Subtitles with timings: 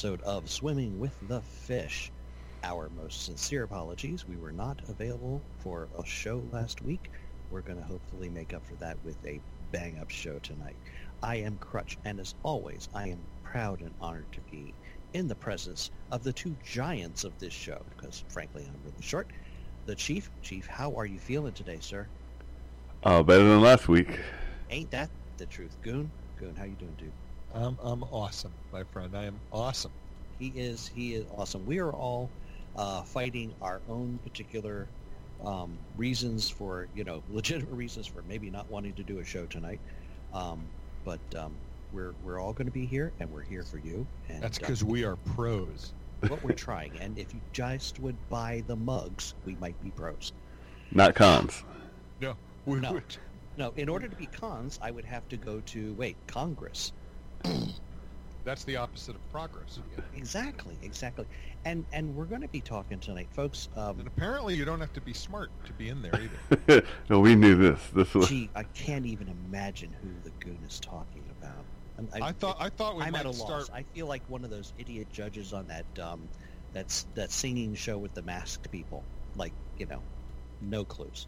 [0.00, 2.10] episode of Swimming with the Fish.
[2.64, 4.26] Our most sincere apologies.
[4.26, 7.10] We were not available for a show last week.
[7.50, 9.42] We're going to hopefully make up for that with a
[9.72, 10.76] bang up show tonight.
[11.22, 14.72] I am Crutch, and as always, I am proud and honored to be
[15.12, 19.28] in the presence of the two giants of this show, because frankly, I'm really short.
[19.84, 20.30] The Chief.
[20.40, 22.06] Chief, how are you feeling today, sir?
[23.04, 24.18] Uh, better than last week.
[24.70, 25.76] Ain't that the truth?
[25.82, 26.10] Goon?
[26.38, 27.12] Goon, how you doing, dude?
[27.52, 29.16] I'm, I'm awesome, my friend.
[29.16, 29.92] I am awesome.
[30.38, 31.66] He is he is awesome.
[31.66, 32.30] We are all
[32.76, 34.88] uh, fighting our own particular
[35.44, 39.46] um, reasons for you know legitimate reasons for maybe not wanting to do a show
[39.46, 39.80] tonight.
[40.32, 40.70] Um,
[41.04, 41.56] but um,
[41.92, 44.06] we're we're all going to be here, and we're here for you.
[44.28, 45.92] And That's uh, because we are pros.
[46.28, 46.98] what we're trying.
[47.00, 50.32] And if you just would buy the mugs, we might be pros.
[50.92, 51.64] Not cons.
[52.20, 52.92] No, we, No.
[52.92, 53.00] we-
[53.56, 56.92] No, in order to be cons, I would have to go to wait Congress.
[58.44, 59.78] that's the opposite of progress.
[60.14, 61.26] Exactly, exactly.
[61.64, 63.68] And and we're going to be talking tonight, folks.
[63.76, 66.82] Um, And apparently, you don't have to be smart to be in there either.
[67.10, 67.88] no, we knew this.
[67.90, 71.66] This was Gee, I can't even imagine who the goon is talking about.
[71.98, 73.50] I'm, I thought I thought we I'm might at a start.
[73.50, 73.70] loss.
[73.74, 76.30] I feel like one of those idiot judges on that um,
[76.72, 79.06] that's that singing show with the masked people.
[79.34, 80.04] Like you know,
[80.60, 81.26] no clues.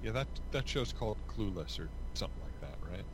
[0.00, 3.04] Yeah, that that show's called Clueless or something like that, right?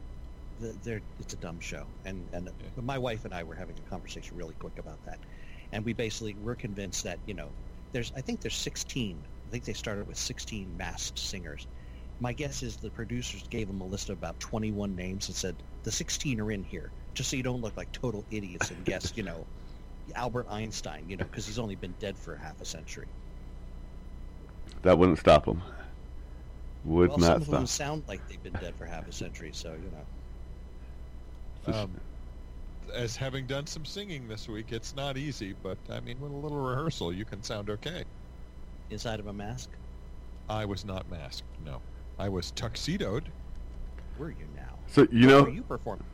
[0.51, 0.51] The,
[0.82, 2.70] they're, it's a dumb show, and and Yeah.
[2.76, 5.20] my wife and I were having a conversation really quick about that,
[5.72, 7.54] and we basically we're convinced that you know
[7.92, 9.26] there's I think there's 16.
[9.46, 11.66] I think they started with 16 masked singers.
[12.20, 15.62] My guess is the producers gave them a list of about 21 names and said
[15.84, 19.12] the 16 are in here, just so you don't look like total idiots and guess
[19.16, 19.48] you know
[20.16, 23.10] Albert Einstein, you know, because he's only been dead for half a century.
[24.82, 25.62] that wouldn't stop them.
[26.84, 27.66] Would well, some not of them stop.
[27.66, 30.06] sound like they've been dead for half a century, so you know.
[31.66, 32.00] Um,
[32.94, 36.36] as having done some singing this week, it's not easy, but I mean, with a
[36.36, 38.04] little rehearsal, you can sound okay.
[38.90, 39.70] Inside of a mask,
[40.48, 41.46] I was not masked.
[41.64, 41.80] No,
[42.18, 43.30] I was tuxedoed.
[44.18, 44.78] were you now?
[44.88, 46.04] So you Where know, were you performing?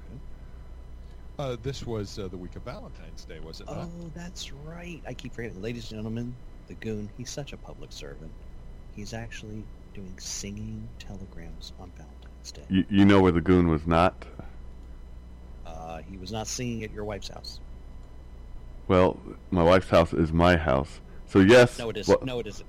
[1.39, 3.89] Uh, this was uh, the week of Valentine's Day, was it not?
[4.01, 5.01] Oh, that's right.
[5.07, 5.63] I keep forgetting.
[5.63, 6.35] Ladies and gentlemen,
[6.67, 8.33] the goon, he's such a public servant.
[8.97, 9.65] He's actually
[9.95, 12.65] doing singing telegrams on Valentine's Day.
[12.69, 14.27] you, you know where the goon was not.
[15.79, 17.61] Uh, he was not singing at your wife's house.
[18.89, 19.19] Well,
[19.51, 21.01] my wife's house is my house.
[21.27, 22.21] So yes, No, it isn't.
[22.21, 22.67] wh- No, it isn't.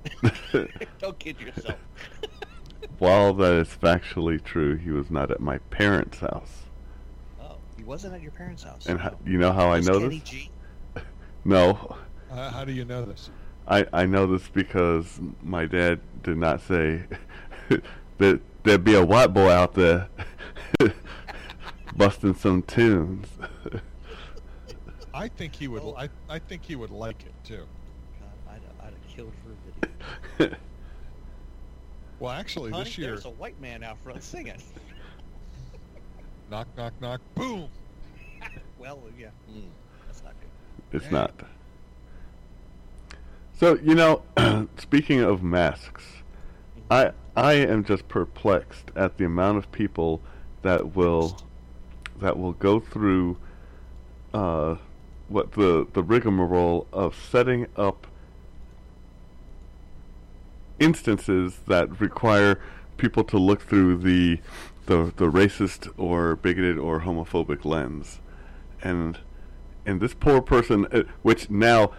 [1.00, 1.76] Don't kid yourself.
[2.98, 6.64] while that is factually true, he was not at my parents' house.
[7.40, 8.86] Oh, he wasn't at your parents' house.
[8.86, 9.16] And no.
[9.26, 10.28] you know how I know Kenny this?
[10.28, 10.50] G?
[11.44, 11.96] No,
[12.30, 13.30] Uh, how do you know this?
[13.66, 17.02] I, I know this because my dad did not say
[18.18, 20.08] that there'd be a white boy out there
[21.96, 23.26] busting some tunes.
[25.14, 25.82] I think he would.
[25.82, 25.94] Oh.
[25.96, 27.66] I, I think he would like it too.
[28.20, 30.56] God, I'd, I'd have killed for a video.
[32.20, 34.60] Well, actually, Honey, this year, there's a white man out front singing.
[36.50, 37.68] knock, knock, knock, boom.
[38.78, 39.28] well, yeah.
[39.50, 39.62] Mm,
[40.06, 40.96] that's not good.
[40.96, 41.14] It's Dang.
[41.14, 41.32] not.
[43.58, 44.22] So you know,
[44.78, 46.04] speaking of masks,
[46.90, 50.20] I I am just perplexed at the amount of people
[50.60, 51.40] that will
[52.20, 53.36] that will go through
[54.32, 54.76] uh,
[55.28, 58.06] what the the rigmarole of setting up
[60.78, 62.60] instances that require
[62.96, 64.40] people to look through the
[64.86, 68.20] the the racist or bigoted or homophobic lens,
[68.82, 69.18] and
[69.86, 71.92] and this poor person, uh, which now,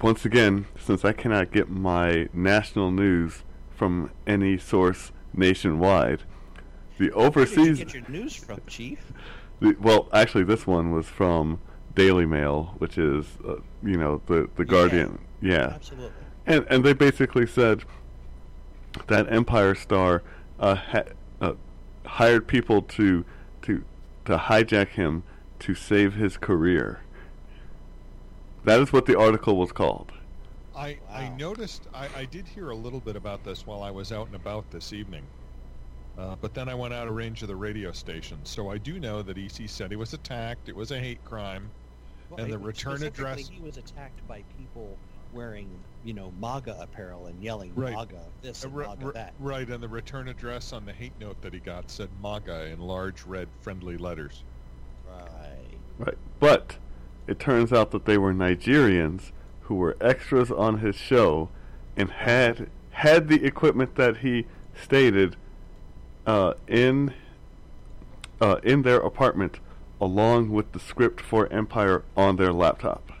[0.00, 6.22] once again, since I cannot get my national news from any source nationwide,
[6.98, 7.56] the overseas.
[7.56, 9.12] Where did you get your news from, Chief?
[9.60, 11.60] The, well, actually, this one was from
[11.94, 15.18] Daily Mail, which is, uh, you know, the the Guardian.
[15.40, 16.12] Yeah, Absolutely.
[16.46, 17.84] and and they basically said
[19.06, 20.22] that Empire Star
[20.58, 21.04] uh, ha-
[21.40, 21.52] uh,
[22.04, 23.24] hired people to
[23.62, 23.84] to
[24.26, 25.22] to hijack him
[25.60, 27.00] to save his career.
[28.64, 30.12] That is what the article was called.
[30.74, 34.12] I, I noticed, I, I did hear a little bit about this while I was
[34.12, 35.22] out and about this evening.
[36.18, 38.38] Uh, but then I went out of range of the radio station.
[38.44, 40.68] So I do know that EC said he was attacked.
[40.68, 41.68] It was a hate crime.
[42.30, 44.96] Well, And I the mean, return specifically, address- He was attacked by people
[45.32, 45.68] wearing,
[46.04, 47.92] you know, MAGA apparel and yelling Right.
[47.94, 49.34] MAGA this Uh, and ri- MAGA ri- that.
[49.38, 52.80] right, and the return address on the hate note that he got said MAGA in
[52.80, 54.42] large red friendly letters.
[55.06, 55.78] Right.
[55.98, 56.18] Right.
[56.40, 56.78] But
[57.26, 61.50] it turns out that they were Nigerians who were extras on his show
[61.96, 64.46] and had had the equipment that he
[64.80, 65.36] stated
[66.26, 67.12] uh, in
[68.40, 69.58] uh, in their apartment
[70.00, 73.12] along with the script for Empire on their laptop.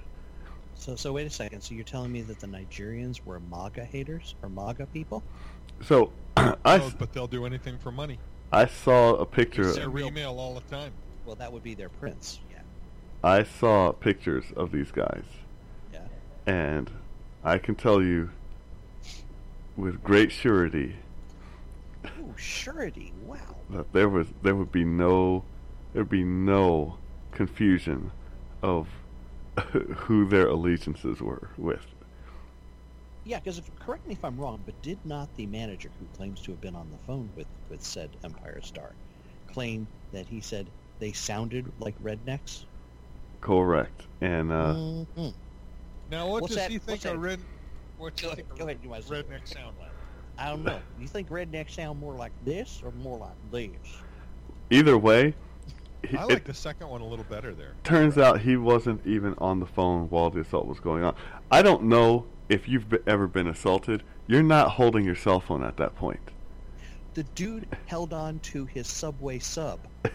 [0.74, 1.62] So, so wait a second.
[1.62, 5.22] So you're telling me that the Nigerians were MAGA haters or MAGA people?
[5.82, 8.18] So I, Oh, s- but they'll do anything for money.
[8.52, 9.68] I saw a picture.
[9.68, 10.92] It's their email all the time.
[11.24, 12.40] Well, that would be their prince.
[12.52, 12.58] Yeah.
[13.24, 15.24] I saw pictures of these guys,
[15.92, 16.00] Yeah.
[16.46, 16.90] and
[17.42, 18.30] I can tell you
[19.76, 20.96] with great surety
[22.20, 23.12] Ooh, surety.
[23.22, 23.38] Wow.
[23.70, 25.44] that there was there would be no
[25.92, 26.98] there'd be no
[27.32, 28.10] confusion
[28.62, 28.88] of
[29.96, 31.84] who their allegiances were with.
[33.24, 36.52] Yeah, because correct me if I'm wrong, but did not the manager who claims to
[36.52, 38.94] have been on the phone with with said Empire Star
[39.52, 40.70] claim that he said
[41.00, 42.64] they sounded like rednecks?
[43.40, 44.02] Correct.
[44.20, 44.74] And uh,
[45.16, 45.34] Mhm.
[46.10, 47.40] Now, what What's does that- he think what's a red?
[47.98, 49.22] What do Go you ahead- go a ahead, you might as well.
[49.22, 49.90] redneck sound like?
[50.38, 50.80] I don't know.
[51.00, 53.70] You think rednecks sound more like this or more like this?
[54.70, 55.32] either way,
[56.08, 57.72] he, I it like the second one a little better there.
[57.84, 61.14] turns out he wasn't even on the phone while the assault was going on.
[61.50, 64.02] I don't know if you've be- ever been assaulted.
[64.26, 66.20] You're not holding your cell phone at that point.
[67.14, 69.80] The dude held on to his Subway sub.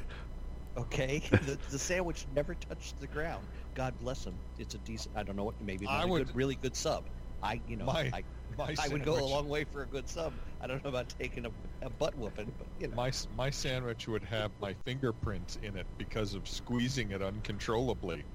[0.78, 3.46] Okay, the, the sandwich never touched the ground.
[3.76, 4.34] God bless him.
[4.58, 5.16] It's a decent.
[5.18, 5.56] I don't know what.
[5.62, 7.04] Maybe I not a would- good, really good sub.
[7.44, 8.24] I, you know, My- I,
[8.58, 10.34] My I would go a long way for a good sub.
[10.60, 11.52] I don't know about taking a,
[11.82, 12.96] a butt whooping, but you know.
[12.96, 18.26] My my sandwich would have my fingerprints in it because of squeezing it uncontrollably.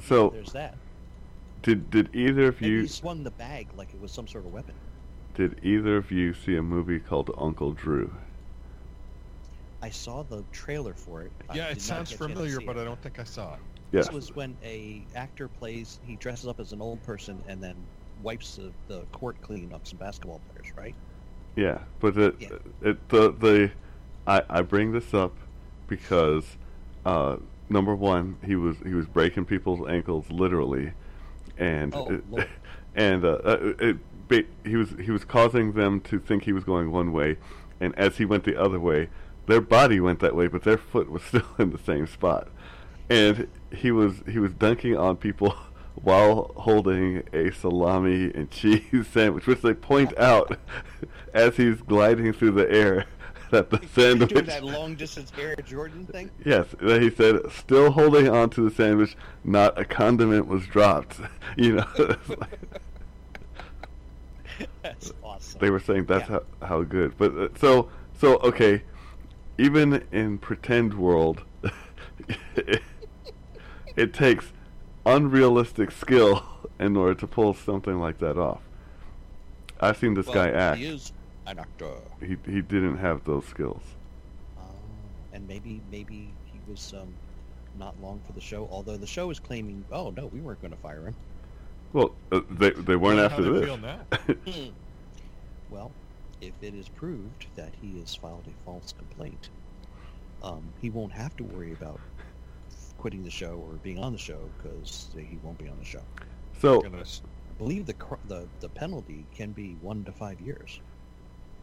[0.00, 0.78] So There's that.
[1.62, 4.46] did did either of Maybe you he swung the bag like it was some sort
[4.46, 4.80] of weapon.
[5.34, 8.16] did either of you see a movie called Uncle Drew?
[9.82, 11.32] I saw the trailer for it.
[11.50, 12.78] Yeah, it sounds get a chance to familiar, but it.
[12.78, 13.60] I don't think I saw it.
[13.92, 14.06] Yes.
[14.06, 15.98] This was when a actor plays.
[16.02, 17.88] He dresses up as an old person and then
[18.22, 20.94] wipes the, the court clean of some basketball players, right?
[21.56, 22.48] Yeah, but it, Yeah.
[22.82, 23.70] it the the
[24.26, 25.36] I I bring this up
[25.86, 26.56] because
[27.04, 27.36] uh,
[27.68, 30.92] number one, he was he was breaking people's ankles literally,
[31.58, 32.48] and Oh, it,
[32.94, 36.90] and uh, uh, it, he was he was causing them to think he was going
[36.92, 37.36] one way,
[37.80, 39.08] and as he went the other way,
[39.46, 42.48] their body went that way, but their foot was still in the same spot,
[43.08, 45.54] and he was he was dunking on people.
[45.96, 50.58] While holding a salami and cheese sandwich, which they point out
[51.34, 53.04] as he's gliding through the air
[53.50, 54.30] that the sandwich.
[54.30, 56.30] Doing that long distance Air Jordan thing.
[56.44, 61.20] Yes, then he said, still holding on to the sandwich, not a condiment was dropped.
[61.56, 62.16] You know,
[64.82, 65.60] That's awesome.
[65.60, 66.38] they were saying that's Yeah.
[66.60, 67.14] how, how good.
[67.18, 68.82] But uh, so so okay,
[69.58, 71.42] even in pretend world,
[72.56, 72.82] it,
[73.96, 74.52] it takes
[75.06, 76.44] unrealistic skill
[76.80, 78.62] in order to pull something like that off.
[79.80, 80.78] I've seen this Well, guy act.
[80.78, 81.12] He is
[81.46, 81.94] an actor.
[82.20, 83.82] He he didn't have those skills.
[84.58, 84.62] Oh,
[85.32, 87.14] and maybe maybe he was um,
[87.78, 88.68] not long for the show.
[88.70, 91.16] Although the show is claiming, oh no, we weren't going to fire him.
[91.92, 93.64] Well, uh, they they weren't How after they this.
[93.64, 94.72] feel.
[95.70, 95.92] Well,
[96.40, 99.50] if it is proved that he has filed a false complaint,
[100.42, 102.00] um, he won't have to worry about
[103.00, 106.02] quitting the show or being on the show because he won't be on the show.
[106.60, 106.90] so I
[107.58, 107.94] believe the
[108.28, 110.80] the the penalty can be one to five years.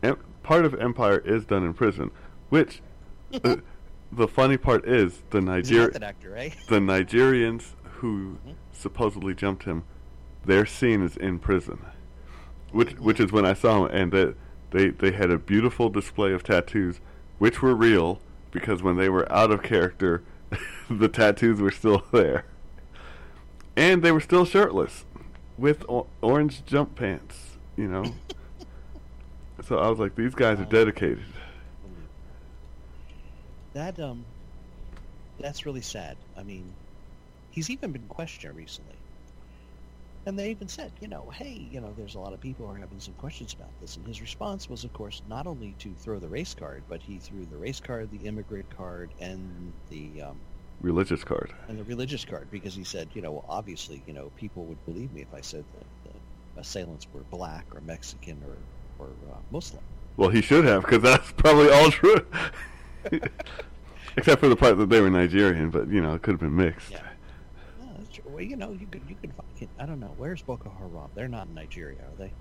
[0.01, 2.09] em- part of Empire is done in prison,
[2.49, 2.81] which
[3.43, 3.57] uh,
[4.11, 6.49] the funny part is the He's a Niger method actor, eh?
[6.69, 8.55] the Nigerians who Mhm.
[8.71, 9.83] supposedly jumped him,
[10.45, 11.79] their scene is in prison,
[12.71, 14.35] which which is when I saw him, and that
[14.71, 16.99] they they had a beautiful display of tattoos,
[17.37, 18.19] which were real
[18.51, 20.23] because when they were out of character,
[20.99, 22.45] the tattoos were still there,
[23.75, 25.05] and they were still shirtless,
[25.57, 28.03] with o- orange jump pants, you know.
[29.63, 31.25] so I was like, these guys are dedicated.
[33.73, 34.25] That um,
[35.39, 36.17] that's really sad.
[36.35, 36.73] I mean,
[37.51, 38.95] he's even been questioned recently,
[40.25, 42.73] and they even said, you know, hey, you know, there's a lot of people who
[42.73, 45.93] are having some questions about this, and his response was, of course, not only to
[45.95, 50.21] throw the race card, but he threw the race card, the immigrant card, and the
[50.21, 50.41] um,
[50.81, 51.53] Religious card.
[51.67, 54.83] and the religious card, because he said, you know, well, obviously, you know, people would
[54.85, 56.13] believe me if I said that
[56.55, 58.55] the assailants were black or Mexican or
[58.99, 59.83] or uh, Muslim.
[60.17, 62.25] Well, he should have, because that's probably all true.
[64.17, 66.55] Except for the part that they were Nigerian, but you know, it could have been
[66.55, 66.91] mixed.
[66.91, 67.01] Yeah.
[67.79, 68.23] No, that's true.
[68.27, 69.69] Well, you know, you could you could find.
[69.79, 70.13] I don't know.
[70.17, 71.09] Where's Boko Haram?
[71.15, 72.31] They're not in Nigeria, are they?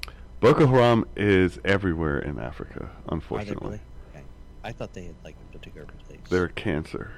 [0.41, 3.69] Boko Haram is everywhere in Africa, unfortunately.
[3.69, 3.81] really?
[4.15, 4.25] Okay.
[4.65, 6.21] I thought they had like a particular place.
[6.31, 7.11] They're cancer.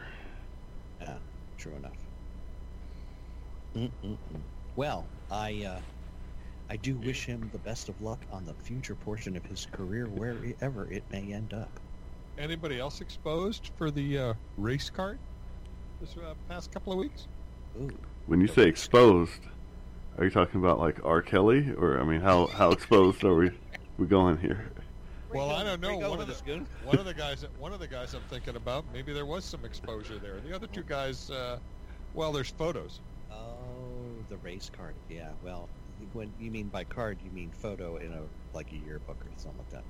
[1.58, 1.92] Yeah, true enough.
[3.76, 4.40] Mm-mm-mm.
[4.76, 5.80] Well, I uh,
[6.70, 10.06] I do wish him the best of luck on the future portion of his career,
[10.06, 11.70] wherever it may end up.
[12.38, 15.18] Anybody else exposed for the uh, race card?
[16.00, 17.26] this uh, past couple of weeks.
[17.80, 17.90] Ooh.
[18.26, 19.40] When you say exposed,
[20.16, 21.22] are you talking about like R.
[21.22, 23.50] Kelly, or I mean, how how exposed are we
[23.96, 24.70] we going here?
[25.28, 25.88] Where Well, I don't know.
[25.88, 28.14] where you going One of this, the- One of the guys, one of the guys
[28.14, 30.40] I'm thinking about, maybe there was some exposure there.
[30.40, 31.58] The other two guys, uh,
[32.14, 33.00] well, there's photos.
[33.30, 33.56] Oh,
[34.28, 34.94] the race card.
[35.10, 35.28] Yeah.
[35.42, 35.68] Well,
[36.12, 38.22] when you mean by card, you mean photo in a
[38.54, 39.84] like a yearbook or something like that.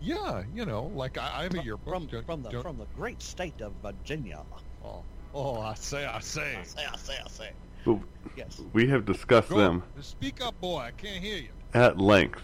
[0.00, 1.88] Yeah, you know, like I, I have a yearbook.
[1.94, 4.42] from don't- from the don't- from the great state of Virginia.
[4.84, 5.02] oh,
[5.34, 6.56] oh, I say, I say.
[6.56, 7.50] I say, I say, I say.
[7.84, 7.98] But
[8.36, 8.60] Yes.
[8.72, 10.78] we have discussed Go, them Speak up, boy.
[10.80, 11.48] I can't hear you.
[11.72, 12.42] at length.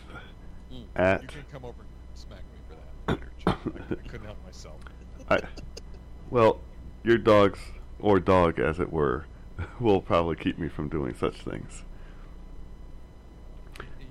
[0.72, 0.78] Mm.
[0.78, 3.14] You At can come over and smack me for that.
[3.14, 3.31] later, Jim.
[3.46, 4.80] I, I couldn't help myself.
[5.28, 5.40] I,
[6.30, 6.60] well,
[7.04, 7.58] your dogs
[8.00, 9.26] or dog, as it were,
[9.80, 11.84] will probably keep me from doing such things.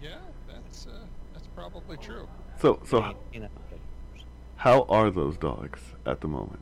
[0.02, 2.28] Yeah, that's uh, that's probably true.
[2.60, 3.50] So, so You know,
[4.56, 6.62] how are those dogs at the moment?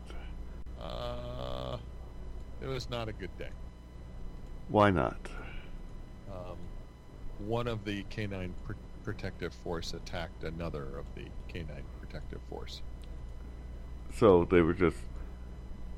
[0.79, 1.77] Uh,
[2.61, 3.49] it was not a good day.
[4.69, 5.17] Why not?
[6.29, 6.57] Um,
[7.39, 8.73] one of the canine pr-
[9.03, 12.81] protective force attacked another of the canine protective force.
[14.13, 14.97] So they were just.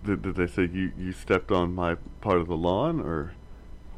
[0.03, 3.33] Did, did they say you, you stepped on my part of the lawn, or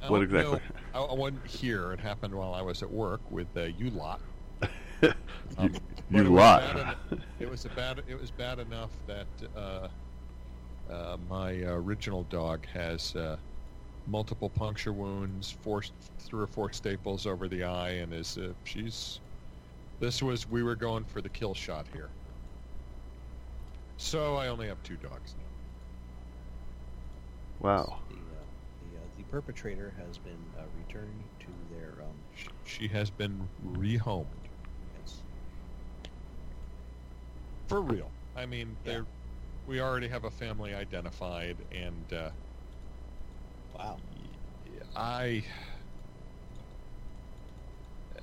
[0.07, 0.59] what Oh, exactly?
[0.93, 1.93] No, I, I wasn't here.
[1.93, 4.19] It happened while I was at work with uh, you lot.
[5.01, 5.13] you
[5.57, 5.73] Um,
[6.09, 6.97] you it was lot.
[7.11, 8.03] en- It was a bad.
[8.07, 9.87] It was bad enough that uh,
[10.91, 13.37] uh, my original dog has uh,
[14.07, 15.83] multiple puncture wounds, four,
[16.19, 19.19] three or four staples over the eye, and is uh, she's.
[19.99, 22.09] This was we were going for the kill shot here.
[23.97, 25.43] So I only have two dogs now.
[27.59, 27.99] wow.
[28.09, 28.17] The, uh,
[28.91, 33.49] the, uh, the perpetrator has been uh, returned to their um, Sh- She has been
[33.65, 34.25] rehomed
[34.99, 35.23] yes.
[37.67, 38.11] for real.
[38.35, 38.91] I mean, Yeah.
[38.93, 39.05] they're.
[39.65, 42.31] We already have a family identified, and uh,
[43.73, 43.97] Wow.
[44.95, 45.45] I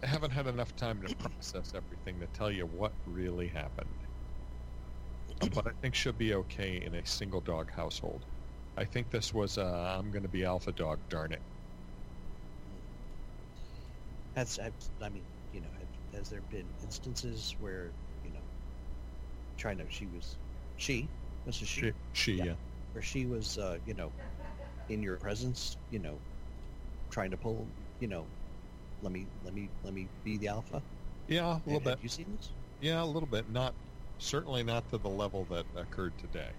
[0.06, 4.06] haven't had enough time to process everything to tell you what really happened.
[5.52, 8.26] But I think she'll be okay in a single dog household.
[8.76, 11.42] I think this was uh, I'm going to be alpha dog, darn it.
[14.36, 14.58] Has
[15.00, 15.70] I mean, you know,
[16.12, 18.50] has there been instances where you know,
[19.56, 20.38] trying to she was
[20.76, 21.12] she
[21.44, 22.44] was she, She, she Yeah.
[22.44, 22.56] yeah.
[22.92, 24.14] where she was uh, you know,
[24.88, 26.22] in your presence, you know,
[27.10, 28.32] trying to pull, you know,
[29.00, 30.84] let me let me let me be the alpha.
[31.26, 32.00] Yeah, a little Have bit.
[32.02, 32.56] you seen this?
[32.80, 33.48] Yeah, a little bit.
[33.48, 33.76] Not
[34.18, 36.56] certainly not to the level that occurred today.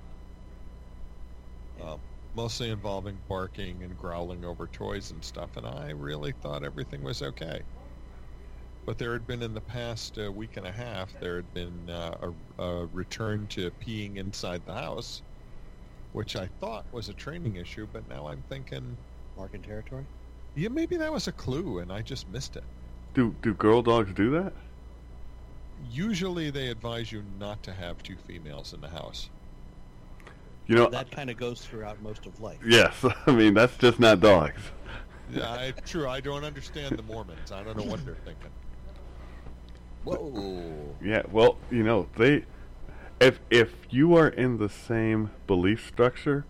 [1.75, 1.91] Yeah.
[1.93, 7.01] Um, mostly involving barking and growling over toys and stuff, and I really thought everything
[7.03, 7.63] was okay.
[8.85, 11.89] But there had been in the past uh, week and a half, there had been
[11.89, 15.23] uh, a, a return to peeing inside the house,
[16.11, 18.99] which I thought was a training issue, but now I'm thinking,
[19.35, 20.07] Marking territory.
[20.55, 22.63] Yeah, maybe that was a clue, and I just missed it.
[23.13, 24.53] Do do girl dogs do that?
[25.91, 29.29] Usually, they advise you not to have two females in the house.
[30.67, 32.59] You know, that kind of goes throughout most of life.
[32.65, 32.93] yes.
[33.27, 34.61] I mean, that's just not dogs.
[35.31, 36.07] Yeah, I, true.
[36.07, 37.51] I don't understand the Mormons.
[37.51, 38.51] I don't know what they're thinking.
[40.03, 40.95] Whoa.
[41.01, 42.45] Yeah, well, you know, they
[43.19, 46.45] if if you are in the same belief structure,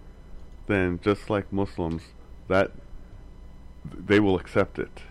[0.67, 2.03] then just like Muslims,
[2.47, 2.71] that
[3.85, 5.01] they will accept it.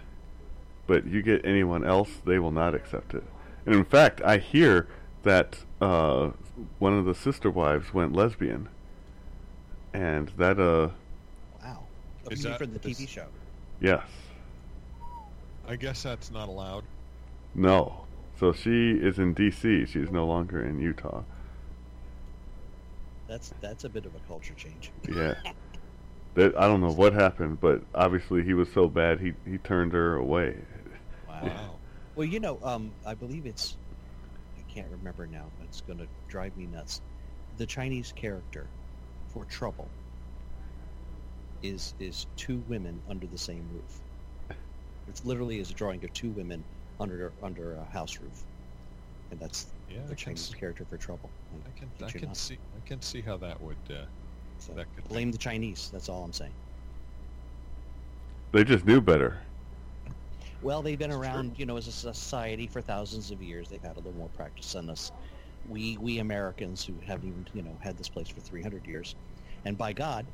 [0.87, 3.25] But you get anyone else, they will not accept it.
[3.67, 4.89] And in fact, I hear
[5.23, 6.31] that uh,
[6.79, 8.69] one of the sister wives went lesbian,
[9.93, 10.91] and that uh,
[11.63, 11.85] Wow.
[12.31, 13.27] Is that- from the TV show?
[13.81, 14.05] yes,
[15.69, 16.85] I guess that's not allowed.
[17.55, 18.05] no.
[18.39, 19.85] So she is in D.C.
[19.85, 21.23] She's no longer in Utah.
[23.29, 24.91] That's that's a bit of a culture change.
[25.15, 25.35] Yeah.
[26.35, 29.93] That I don't know what happened, but obviously he was so bad he he turned
[29.93, 30.67] her away.
[31.27, 31.81] Wow.
[32.15, 33.79] Well, you know, um, I believe it's
[34.59, 37.03] I can't remember now, but it's going to drive me nuts.
[37.53, 38.73] The Chinese character
[39.29, 39.95] for trouble
[41.63, 44.03] is is two women under the same roof.
[45.07, 46.67] It's literally is a drawing of two women
[46.99, 48.47] under under a house roof,
[49.31, 51.35] and that's Yeah, the I Chinese s- character for trouble.
[51.67, 53.79] I can, Kid I can see, I can see how that would.
[53.89, 54.07] Uh,
[54.61, 55.89] So that could be- blame the Chinese.
[55.93, 56.57] That's all I'm saying.
[58.53, 59.43] They just knew better.
[60.61, 61.59] Well, they've been It's around, true.
[61.59, 63.69] you know, as a society for thousands of years.
[63.69, 65.13] They've had a little more practice than us.
[65.65, 69.17] We we Americans who haven't even, you know, had this place for 300 years,
[69.65, 70.33] and by God,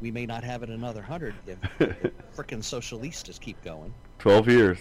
[0.00, 3.96] we may not have it another hundred if, if frickin' socialistas keep going.
[4.18, 4.78] Twelve years,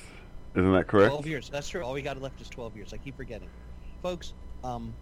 [0.55, 1.11] isn't that correct?
[1.11, 1.49] 12 years.
[1.49, 1.83] That's true.
[1.83, 2.93] All we got left is 12 years.
[2.93, 3.51] I keep forgetting.
[4.01, 4.33] Folks,
[4.63, 4.97] um,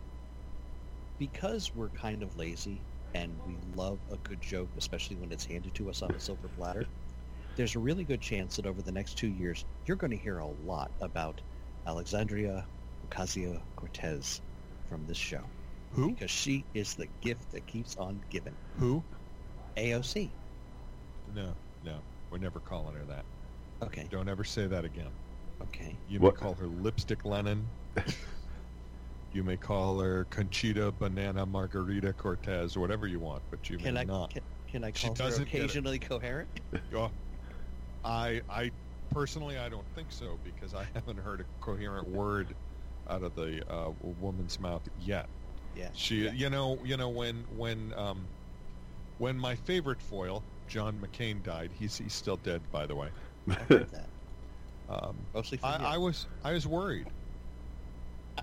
[1.17, 5.73] because we're kind of lazy, and we love a good joke, especially when it's handed
[5.75, 6.85] to us on a silver platter.
[7.55, 10.39] There's a really good chance that over the next two years, you're going to hear
[10.39, 11.41] a lot about
[11.85, 12.65] Alexandria
[13.07, 14.41] Ocasio-Cortez
[14.89, 15.41] from this show
[15.91, 16.11] Who?
[16.11, 18.55] because she is the gift that keeps on giving.
[18.79, 19.03] Who?
[19.77, 20.29] AOC.
[21.35, 21.53] No,
[21.83, 21.97] no.
[22.31, 23.25] We're never calling her that.
[23.83, 24.07] Okay.
[24.09, 25.11] Don't ever say that again.
[25.61, 25.95] Okay.
[26.09, 27.67] You What- may call her Lipstick Lenin.
[29.33, 33.95] you may call her Conchita Banana Margarita Cortez, or whatever you want, but you Can
[33.95, 34.29] may I not.
[34.31, 35.41] can, can I She call her get it.
[35.41, 36.49] occasionally coherent?
[36.95, 37.11] Oh,
[38.05, 38.71] I, I
[39.11, 42.55] personally, I don't think so because I haven't heard a coherent word
[43.09, 45.27] out of the uh, woman's mouth yet.
[45.75, 45.89] Yeah.
[45.93, 46.31] She, yeah.
[46.33, 48.27] you know, you know when when um,
[49.17, 51.71] when my favorite foil, John McCain, died.
[51.73, 53.09] He's he's still dead, by the way.
[53.49, 54.09] I heard that.
[54.89, 55.77] Um, Mostly for I.
[55.77, 57.07] I was I was worried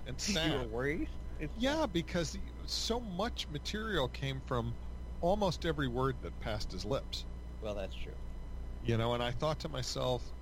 [0.05, 0.67] and you were sad.
[0.67, 1.09] worried?
[1.55, 4.77] Yeah, because so much material came from
[5.19, 7.25] almost every word that passed his lips.
[7.61, 8.19] Well, that's true.
[8.81, 10.33] You know, and I thought to myself,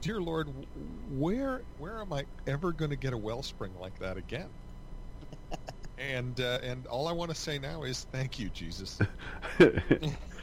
[0.00, 4.60] "Dear Lord, where where am I ever going to get a wellspring like that again?"
[5.98, 8.98] and uh, and all I want to say now is thank you, Jesus.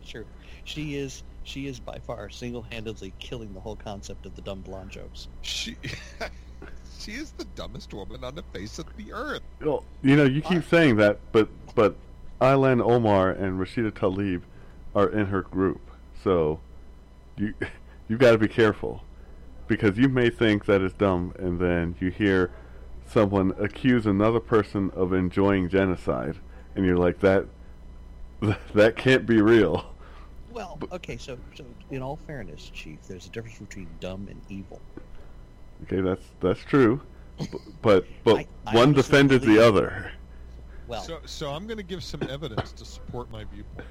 [0.00, 0.34] Sure.
[0.64, 4.90] She is she is by far single-handedly killing the whole concept of the dumb blonde
[4.90, 5.28] jokes.
[5.42, 5.78] She
[6.98, 9.42] she is the dumbest woman on the face of the earth.
[9.60, 11.96] well, you know, you keep saying that, but but
[12.40, 14.42] Ilhan Omar and Rashida Tlaib
[14.94, 15.80] are in her group,
[16.22, 16.60] so
[17.36, 17.54] you
[18.08, 19.02] you got to be careful
[19.66, 22.50] because you may think that it's dumb, and then you hear
[23.06, 26.36] someone accuse another person of enjoying genocide,
[26.74, 27.46] and you're like that
[28.74, 29.94] that can't be real.
[30.52, 34.80] Well, okay, so so in all fairness, Chief, there's a difference between dumb and evil.
[35.84, 37.00] Okay, that's that's true,
[37.82, 40.12] but but I- I one defended the other.
[40.86, 43.86] Well, So so I'm going to give some evidence to support my viewpoint.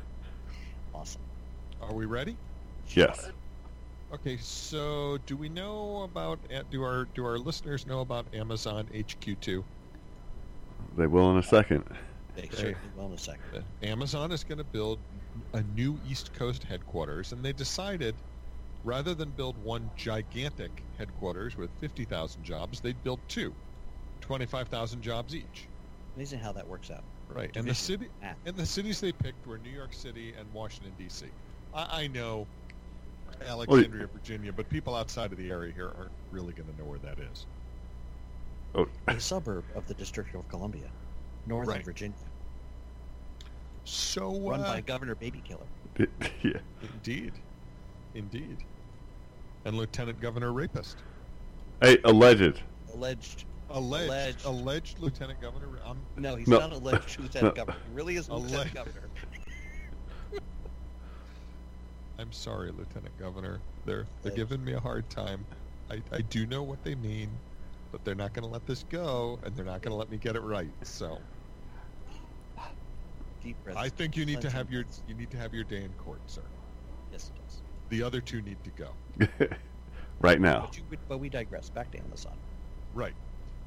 [0.94, 1.22] awesome.
[1.82, 2.36] Are we ready?
[2.90, 3.30] Yes.
[4.14, 8.88] Okay, so do we know about uh, do our do our listeners know about Amazon
[8.94, 9.64] HQ2?
[10.98, 11.84] They will in a second.
[12.36, 13.64] They certainly will in a second.
[13.84, 15.00] Amazon is going to build
[15.54, 18.16] a new East Coast headquarters, and they decided
[18.88, 23.54] rather than build one gigantic headquarters with 50,000 jobs, they'd build two,
[24.22, 25.68] 25,000 jobs each.
[26.16, 27.04] Amazing how that works out.
[27.30, 28.34] Right, and the city Ah.
[28.46, 31.26] and the cities they picked were New York City and Washington D.C.
[31.74, 32.48] I, I know
[33.46, 37.00] Alexandria, Virginia, but people outside of the area here aren't really going to know where
[37.00, 37.46] that is.
[38.76, 40.88] Oh, A suburb of the District of Columbia,
[41.46, 41.84] Northern Right.
[41.86, 42.16] Virginia,
[43.84, 45.68] So run uh, by Governor Baby Killer.
[46.44, 46.60] yeah.
[46.82, 47.34] Indeed.
[48.16, 48.58] Indeed.
[49.66, 51.04] And Lieutenant Governor Rapist.
[51.82, 52.62] Hey, alleged.
[52.94, 53.46] Alleged.
[53.70, 54.10] Alleged.
[54.10, 54.46] Alleged.
[54.46, 55.80] Alleged, Lieutenant Governor.
[55.86, 56.60] I'm, No, he's No.
[56.60, 57.66] not alleged lieutenant No.
[57.66, 57.80] governor.
[57.86, 59.10] He really is a lieutenant governor.
[62.20, 63.62] I'm sorry, Lieutenant Governor.
[63.86, 64.36] They're they're Alleged.
[64.36, 65.46] giving me a hard time.
[65.92, 67.30] I, I do know what they mean,
[67.92, 70.18] but they're not going to let this go, and they're not going to let me
[70.18, 70.74] get it right.
[70.84, 71.20] So
[73.42, 73.78] Deep breath.
[73.78, 76.22] I think you need to have your you need to have your day in court,
[76.26, 76.50] sir.
[77.12, 77.62] Yes, it does.
[77.90, 78.98] The other two need to go.
[80.22, 80.62] right now.
[80.62, 81.70] But, you, but we digress.
[81.70, 82.38] Back to Amazon.
[82.94, 83.16] Right.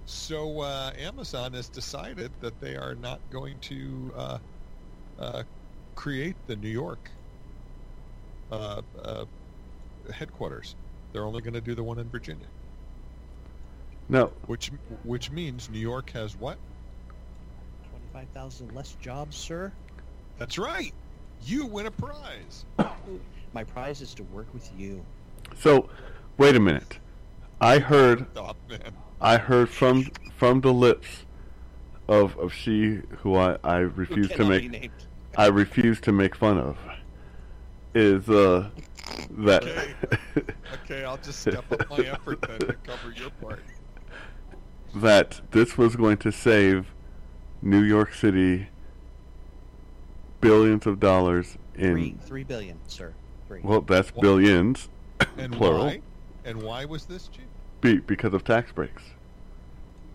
[0.06, 4.38] So uh, Amazon has decided that they are not going to uh,
[5.18, 5.42] uh,
[5.94, 7.10] create the New York
[8.50, 9.26] uh, uh,
[10.12, 10.76] headquarters.
[11.12, 12.48] They're only going to do the one in Virginia,
[14.08, 14.70] No, which
[15.04, 16.58] which means New York has what?
[17.90, 19.72] Twenty-five thousand less jobs, sir.
[20.38, 20.94] That's right.
[21.40, 22.64] You win a prize.
[23.52, 25.04] My prize is to work with you.
[25.56, 25.88] so
[26.38, 26.98] wait a minute.
[27.60, 28.54] I heard Oh.
[29.20, 30.04] I heard from
[30.36, 31.26] from the lips
[32.08, 34.90] of of she who I I refuse to make.
[35.36, 36.76] I refuse to make fun of
[37.94, 38.70] is uh
[39.38, 39.94] that Okay.
[40.84, 43.62] Okay, I'll just step up my effort then to cover your part.
[44.94, 46.92] that this was going to save
[47.62, 48.68] New York City
[50.40, 53.12] billions of dollars in Three, three billion, sir.
[53.50, 53.60] Three.
[53.64, 54.88] well that's Well- billions
[55.36, 56.00] And plural why?
[56.44, 57.44] And why was this cheap?
[57.80, 59.02] be, because of tax breaks.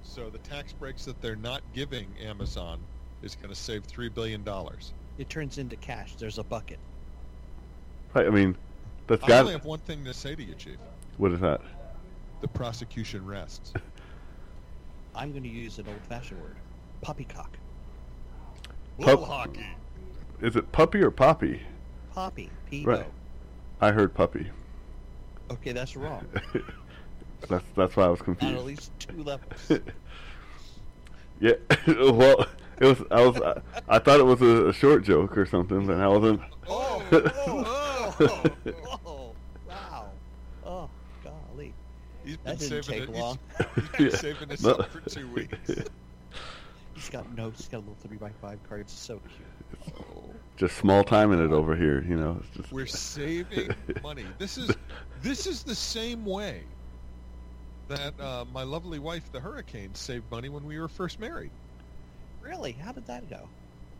[0.03, 2.79] So the tax breaks that they're not giving Amazon
[3.21, 4.93] is going to save three billion dollars.
[5.17, 6.15] it turns into cash.
[6.15, 6.79] There's a bucket.
[8.13, 8.55] Right, I mean
[9.07, 10.77] that's I got I only have one thing to say to you, Chief.
[11.17, 11.59] what is that?
[12.41, 13.73] The prosecution rests.
[15.15, 16.55] I'm going to use an old-fashioned word.
[17.01, 17.49] Poppycock.
[18.97, 19.65] Little hockey.
[20.41, 21.61] Is it puppy or poppy?
[22.13, 22.49] Poppy.
[22.69, 22.89] P-O.
[22.89, 23.05] Right.
[23.81, 24.49] I heard puppy.
[25.51, 26.25] Okay, that's wrong.
[27.49, 28.55] that's that's why I was On confused.
[28.57, 29.71] at least two levels.
[31.39, 31.53] yeah.
[31.87, 32.45] well,
[32.79, 33.03] it was.
[33.11, 33.41] I was.
[33.41, 36.41] I, I thought it was a, a short joke or something, but I wasn't.
[36.67, 39.31] Oh, oh, oh, oh,
[39.67, 40.09] wow.
[40.65, 40.89] Oh,
[41.23, 41.73] golly.
[42.23, 43.15] He's been That didn't saving take it.
[43.15, 43.39] he's- long.
[43.75, 44.15] He's been Yeah.
[44.17, 44.71] saving this No.
[44.71, 45.71] up for two weeks.
[46.95, 47.59] He's got notes.
[47.59, 48.91] He's got little three by five cards.
[48.93, 49.95] It's so cute.
[49.99, 50.23] Oh,
[50.57, 52.41] Just small timing it over here, you know.
[52.55, 52.71] Just.
[52.71, 54.25] we're saving money.
[54.37, 54.71] This is
[55.21, 56.63] this is the same way
[57.87, 61.51] that uh, my lovely wife, the Hurricane, saved money when we were first married.
[62.41, 62.71] Really?
[62.71, 63.49] How did that go?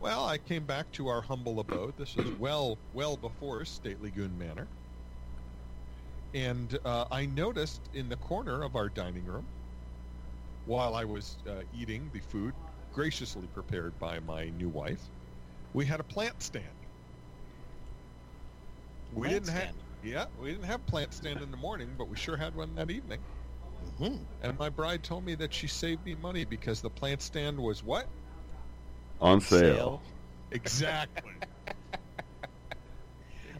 [0.00, 1.94] Well, I came back to our humble abode.
[1.96, 4.66] This is well, well before Stately Goon Manor.
[6.34, 9.46] And uh, I noticed in the corner of our dining room,
[10.66, 12.52] while I was uh, eating the food
[12.92, 15.00] graciously prepared by my new wife,
[15.76, 16.72] we had a plant stand.
[19.10, 19.68] We didn't have,
[20.00, 22.90] yeah, we didn't have plant stand in the morning, but we sure had one that
[22.90, 23.26] evening.
[23.82, 24.26] Mhm.
[24.40, 27.82] And my bride told me that she saved me money because the plant stand was
[27.82, 28.08] what?
[29.20, 30.02] on sale.
[30.52, 31.32] Exactly.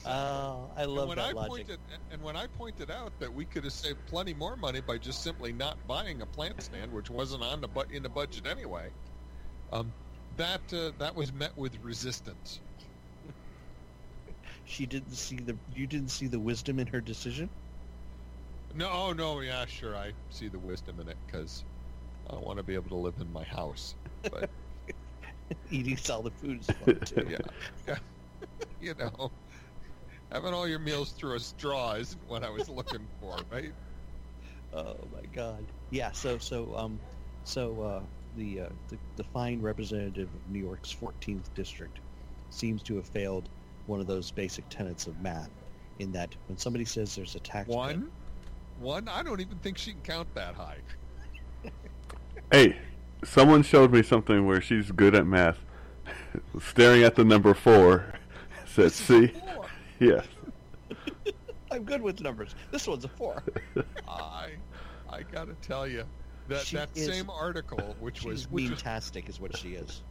[0.04, 1.66] Oh, I And love when that I logic.
[1.68, 4.98] pointed and when I pointed out that we could have saved plenty more money by
[4.98, 8.46] just simply not buying a plant stand, which wasn't on the bu- in the budget
[8.46, 8.94] anyway,
[9.72, 9.94] um,
[10.36, 12.60] that uh, that was met with resistance.
[14.64, 15.58] She didn't see the.
[15.68, 17.50] You didn't see the wisdom in her decision.
[18.74, 21.64] No, oh, no, yeah, sure, I see the wisdom in it because
[22.28, 23.96] I want to be able to live in my house.
[24.30, 24.50] But
[25.70, 27.24] Eating solid food is fun too.
[27.28, 27.38] yeah,
[27.86, 27.98] yeah,
[28.80, 29.32] you know,
[30.30, 33.72] having all your meals through a straw isn't what I was looking for, right?
[34.72, 35.72] Oh my God.
[35.90, 36.12] Yeah.
[36.12, 37.02] So so um,
[37.44, 41.98] so uh, the, uh, the the fine representative of New York's 14th district
[42.50, 43.48] seems to have failed
[43.86, 45.50] one of those basic tenets of math,
[45.98, 48.10] in that when somebody says there's a tax cut- One,
[48.80, 49.08] one.
[49.08, 50.78] I don't even think she can count that high.
[52.52, 52.76] Hey,
[53.24, 55.58] someone showed me something where she's good at math.
[56.60, 58.12] Staring at the number four,
[58.66, 59.66] said, "See, Four.
[59.98, 60.24] yes."
[61.72, 62.54] I'm good with numbers.
[62.70, 63.42] This one's a four.
[64.08, 64.50] I,
[65.10, 66.04] I gotta tell you
[66.48, 69.74] that She that is- same article, which She's was which was, mean-tastic, is what she
[69.74, 70.02] is.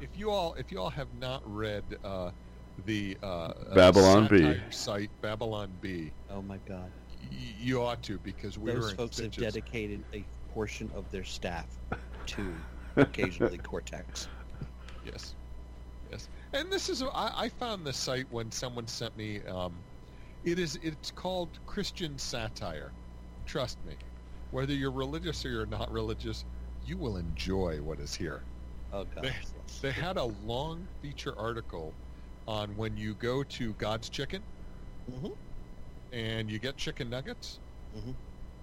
[0.00, 2.30] if you all if you all have not read uh,
[2.84, 4.58] the uh, uh, Babylon Bee.
[4.70, 6.92] site Babylon Bee, Oh my God.
[7.20, 11.10] y- you ought to because we were Those in folks have dedicated a portion of
[11.10, 11.78] their staff
[12.26, 12.54] to
[12.96, 14.28] occasionally Cortex.
[15.02, 15.34] Yes,
[16.10, 16.28] yes.
[16.52, 19.42] And this is I, I found the site when someone sent me.
[19.44, 19.84] Um,
[20.42, 22.94] it is it's called Christian satire.
[23.46, 23.96] Trust me,
[24.50, 26.44] whether you're religious or you're not religious,
[26.84, 28.42] you will enjoy what is here.
[28.92, 29.24] Oh God.
[29.24, 29.36] They-
[29.82, 31.94] They had a long feature article
[32.46, 34.42] on when you go to God's Chicken
[35.10, 35.36] Mhm.
[36.12, 37.60] and you get chicken nuggets.
[37.96, 38.14] Mhm.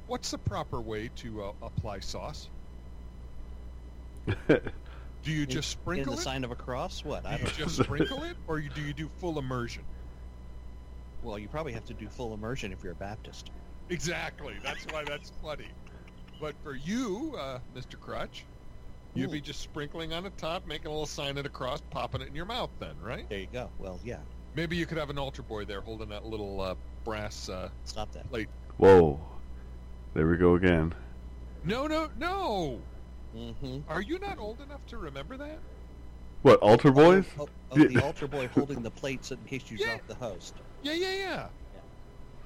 [0.08, 2.50] What's the proper way to uh, apply sauce?
[4.48, 6.24] Do you In- just In sprinkle the it?
[6.24, 7.04] sign of a cross?
[7.04, 7.24] What?
[7.24, 7.54] Do I you don't.
[7.56, 9.84] just sprinkle it, or you, do you do full immersion?
[11.24, 13.50] Well, you probably have to do full immersion if you're a Baptist.
[13.90, 14.56] Exactly.
[14.64, 15.68] That's why that's funny.
[16.40, 18.00] But for you, uh, Mr.
[18.00, 18.46] Crutch,
[19.14, 22.22] you'd be just sprinkling on the top, making a little sign of the cross, popping
[22.22, 22.70] it in your mouth.
[22.80, 23.28] Then, right?
[23.30, 23.70] There you go.
[23.80, 24.20] Well, yeah.
[24.56, 27.50] Maybe you could have an altar boy there holding that little uh, brass.
[27.50, 27.70] Uh...
[27.86, 28.26] Stop that.
[28.78, 29.20] Whoa,
[30.14, 30.94] there we go again.
[31.64, 32.80] No, no, no!
[33.36, 33.80] Mm-hmm.
[33.90, 35.60] Are you not old enough to remember that?
[36.44, 37.26] What altar boys?
[37.40, 37.88] Oh, oh, Yeah.
[37.88, 39.98] the altar boy holding the plates in case you Yeah.
[39.98, 40.54] drop the host.
[40.84, 41.48] Yeah, yeah, yeah.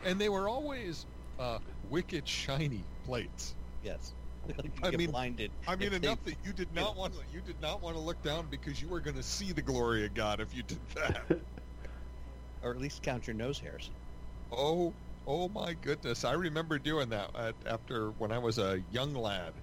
[0.04, 1.06] And they were always
[1.41, 3.56] uh, wicked shiny plates.
[3.84, 4.13] Yes.
[4.84, 5.51] I mean- blinded.
[5.67, 7.95] I mean, if they- enough that you did not want to, you did not want
[7.95, 10.63] to look down because you were going to see the glory of God if you
[10.63, 11.23] did that.
[12.63, 13.89] or at least count your nose hairs.
[14.51, 14.93] oh,
[15.27, 16.23] oh my goodness!
[16.23, 19.54] I remember doing that at, after when I was a young lad.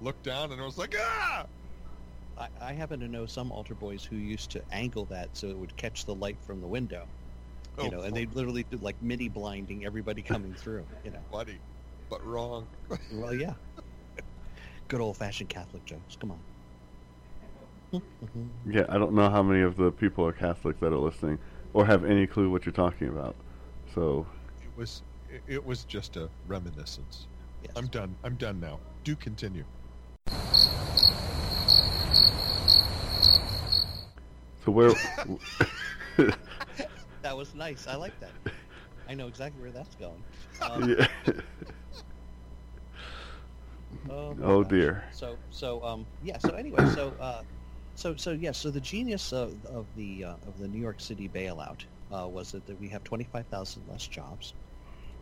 [0.00, 1.46] Looked down and I was like, ah!
[2.36, 5.56] I, I happen to know some altar boys who used to angle that so it
[5.56, 7.06] would catch the light from the window.
[7.78, 10.84] Oh, you Oh, know, and they literally do like mini blinding everybody coming through.
[11.04, 11.20] You know.
[11.30, 11.58] Bloody,
[12.08, 12.66] but wrong.
[13.12, 13.54] Well, yeah.
[14.88, 16.16] Good old fashioned Catholic jokes.
[16.16, 16.38] Come on.
[18.66, 21.38] Yeah, I don't know how many of the people are Catholic that are listening
[21.74, 23.36] or have any clue what you're talking about.
[23.94, 24.26] So,
[24.62, 27.26] It was, it, it was just a reminiscence.
[27.62, 27.72] Yes.
[27.76, 28.16] I'm done.
[28.24, 28.80] I'm done now.
[29.04, 29.64] Do continue.
[34.64, 34.90] so where?
[37.24, 37.88] That was nice.
[37.88, 38.36] I like that.
[39.08, 40.24] I know exactly where that's going.
[40.62, 41.06] Um, yeah.
[44.08, 45.04] oh, Oh dear.
[45.10, 46.38] So so um yeah.
[46.38, 47.44] So anyway, so uh,
[47.94, 48.52] so so yeah.
[48.52, 52.52] So the genius of, of the uh, of the New York City bailout uh, was
[52.52, 54.54] that, that we have twenty five thousand less jobs,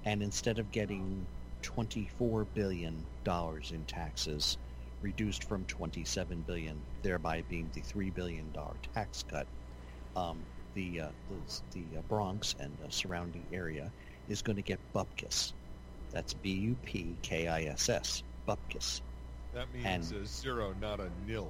[0.05, 1.29] and instead of getting
[1.62, 4.59] twenty four billion dollars in taxes,
[5.01, 9.49] reduced from 27 billion, thereby being the three billion dollar tax cut.
[10.17, 11.08] Um, the uh,
[11.72, 13.90] the, the uh, Bronx and uh, surrounding area
[14.28, 15.52] is going to get bupkis.
[16.11, 16.35] That's
[17.22, 19.00] B-U-P-K-I-S-S, bupkis.
[19.54, 21.48] That means And- a zero, not a nil.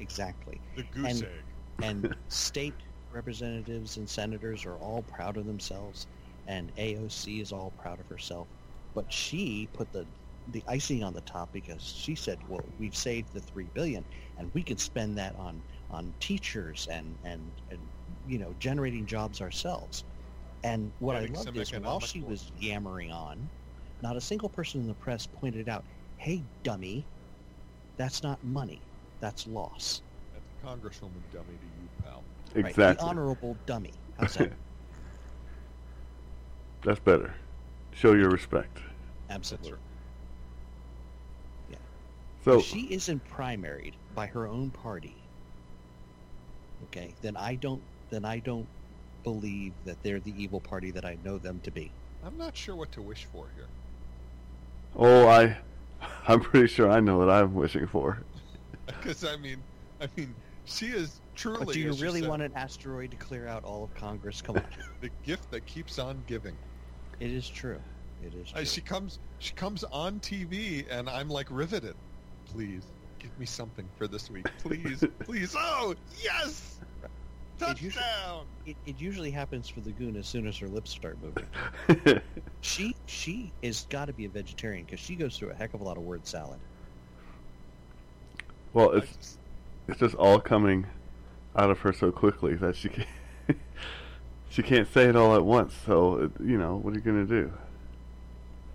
[0.00, 0.60] Exactly.
[0.76, 1.44] The goose And- egg.
[1.82, 2.74] and state
[3.12, 6.06] representatives and senators are all proud of themselves,
[6.46, 8.48] and AOC is all proud of herself.
[8.94, 10.06] But she put the
[10.50, 14.04] the icing on the top because she said, "Well, we've saved the three billion,
[14.38, 17.90] and we could spend that on on teachers and and and
[18.24, 20.04] you know generating jobs ourselves."
[20.62, 22.30] And what Having I loved is while she work.
[22.30, 23.50] was yammering on,
[24.02, 27.08] not a single person in the press pointed out, "Hey, dummy,
[27.96, 28.88] that's not money,
[29.20, 32.26] that's loss." That's a congresswoman dummy to you, pal.
[32.60, 32.94] Right, Exactly.
[32.94, 34.02] the honorable dummy.
[34.16, 34.50] How's that?
[36.82, 37.36] That's better.
[37.92, 38.82] Show your respect.
[39.30, 39.72] Absolutely.
[41.68, 41.80] right.
[42.40, 45.17] So if she isn't primaried by her own party,
[46.84, 48.68] okay, then I don't then I don't
[49.24, 51.90] believe that they're the evil party that I know them to be.
[52.24, 53.66] I'm not sure what to wish for here.
[54.96, 55.56] Oh, I,
[56.28, 58.18] I'm pretty sure I know what I'm wishing for.
[58.86, 59.62] Because I mean,
[60.00, 61.66] I mean, she is truly.
[61.66, 64.40] But do you really said, want an asteroid to clear out all of Congress?
[64.40, 64.64] Come on.
[65.02, 66.56] the gift that keeps on giving?
[67.20, 67.78] it is true.
[68.22, 68.62] It is true.
[68.62, 71.96] Uh, she comes, she comes on TV, and I'm like riveted.
[72.46, 72.86] Please
[73.18, 75.54] give me something for this week, please, please.
[75.56, 76.78] Oh, yes,
[77.60, 78.46] It usually- touchdown!
[78.66, 82.20] it, it usually happens for the goon as soon as her lips start moving.
[82.60, 85.80] She she is got to be a vegetarian because she goes through a heck of
[85.80, 86.58] a lot of word salad.
[88.72, 89.38] well, it's just-
[89.88, 90.86] it's just all coming
[91.56, 93.08] out of her so quickly that she can't,
[94.50, 95.72] she can't say it all at once.
[95.86, 97.50] So you know, what are you gonna do?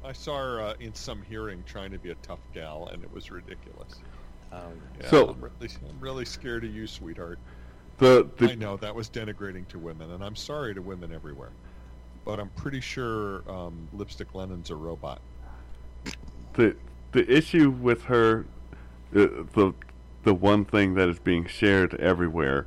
[0.03, 3.13] I saw her uh, in some hearing trying to be a tough gal, and it
[3.13, 3.95] was ridiculous.
[4.53, 7.39] Um, Yeah, So- I'm really, I'm really scared of you, sweetheart.
[7.97, 11.51] The the I know that was denigrating to women, and I'm sorry to women everywhere.
[12.25, 15.21] But I'm pretty sure um, Lipstick Lenin's a robot.
[16.53, 16.75] the
[17.11, 18.45] the issue with her,
[19.11, 19.73] the the
[20.23, 22.65] the one thing that is being shared everywhere,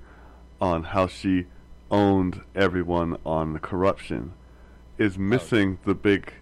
[0.61, 1.46] on how she
[1.90, 4.33] owned everyone on the corruption,
[4.99, 6.35] is missing the big,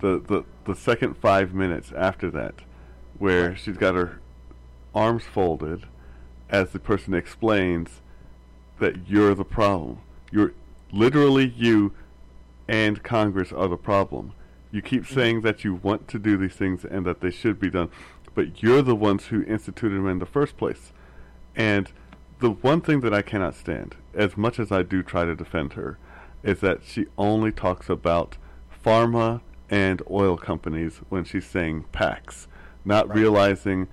[0.00, 2.54] the the the second five minutes after that,
[3.18, 3.58] where Right.
[3.58, 4.20] she's got her
[4.94, 5.86] arms folded,
[6.50, 8.02] as the person explains
[8.78, 9.98] that you're the problem.
[10.30, 10.52] You're
[10.92, 11.92] literally you
[12.68, 14.32] and Congress are the problem.
[14.70, 15.14] You keep mm-hmm.
[15.14, 17.90] saying that you want to do these things and that they should be done,
[18.34, 20.92] but you're the ones who instituted them in the first place.
[21.54, 21.90] And
[22.40, 25.74] the one thing that I cannot stand, as much as I do try to defend
[25.74, 25.98] her,
[26.42, 28.36] is that she only talks about
[28.84, 32.46] pharma and oil companies when she's saying PACs,
[32.84, 33.18] not Right.
[33.18, 33.88] realizing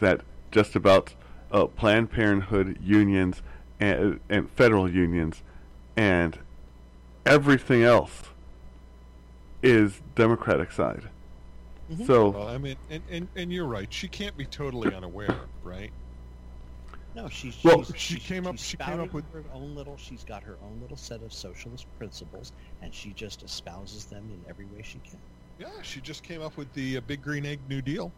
[0.00, 1.14] that just about
[1.50, 3.42] uh, Planned Parenthood unions
[3.80, 5.42] and, and federal unions
[5.96, 6.38] and
[7.26, 8.30] everything else
[9.62, 11.08] is Democratic side.
[11.90, 12.06] Mhm.
[12.06, 13.92] So Well, I mean, and, and, and you're right.
[13.92, 15.90] She can't be totally unaware, right?
[17.14, 18.56] No, she's Well, she's, she came up.
[18.58, 19.96] She came up with her own little.
[19.98, 24.48] She's got her own little set of socialist principles, and she just espouses them in
[24.48, 25.18] every way she can.
[25.58, 28.10] Yeah, she just came up with the uh, Big Green Egg New Deal.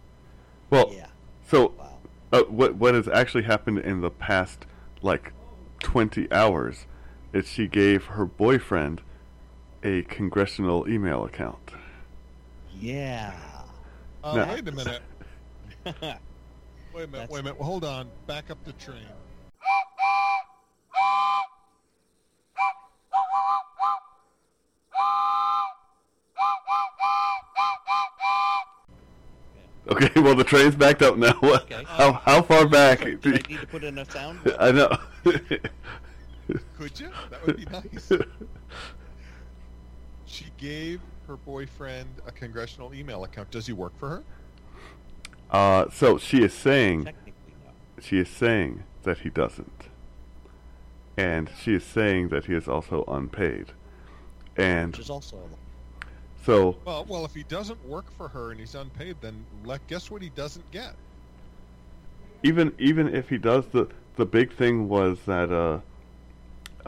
[0.71, 1.07] well, yeah.
[1.49, 1.99] so Wow.
[2.35, 4.67] Uh, what what has actually happened in the past
[5.03, 5.33] like
[5.81, 6.87] 20 hours
[7.33, 9.03] is she gave her boyfriend
[9.85, 11.71] a congressional email account.
[12.81, 13.35] Yeah.
[14.23, 14.53] Uh, No.
[14.55, 15.03] Wait a minute.
[15.85, 17.13] Wait a minute.
[17.13, 17.59] That's- Wait a minute.
[17.61, 18.09] Hold on.
[18.27, 19.07] Back up the train.
[29.89, 31.39] Okay, well the train's backed up now.
[31.43, 31.85] Okay.
[31.87, 33.01] how how far back?
[33.01, 34.41] Did do I you- need to put in a sound?
[34.59, 34.97] I know.
[35.25, 37.11] Could you?
[37.31, 38.11] That would be nice.
[40.27, 43.51] She gave her boyfriend a congressional email account.
[43.51, 44.23] Does he work for her?
[45.51, 47.71] uh, so she is saying Technically, no.
[48.03, 49.85] she is saying that he doesn't,
[51.17, 53.67] and she is saying that he is also unpaid,
[54.57, 55.41] and Which is also a
[56.45, 60.11] so Well, well, if he doesn't work for her and he's unpaid, then let guess
[60.11, 60.95] what he doesn't get.
[62.43, 65.81] even even if he does the the big thing was that uh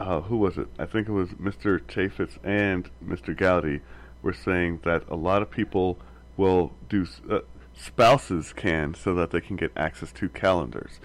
[0.01, 3.81] uh who was it i think it was mr chaffetz and mr gowdy
[4.21, 5.97] were saying that a lot of people
[6.37, 7.39] will do uh,
[7.75, 10.99] spouses can so that they can get access to calendars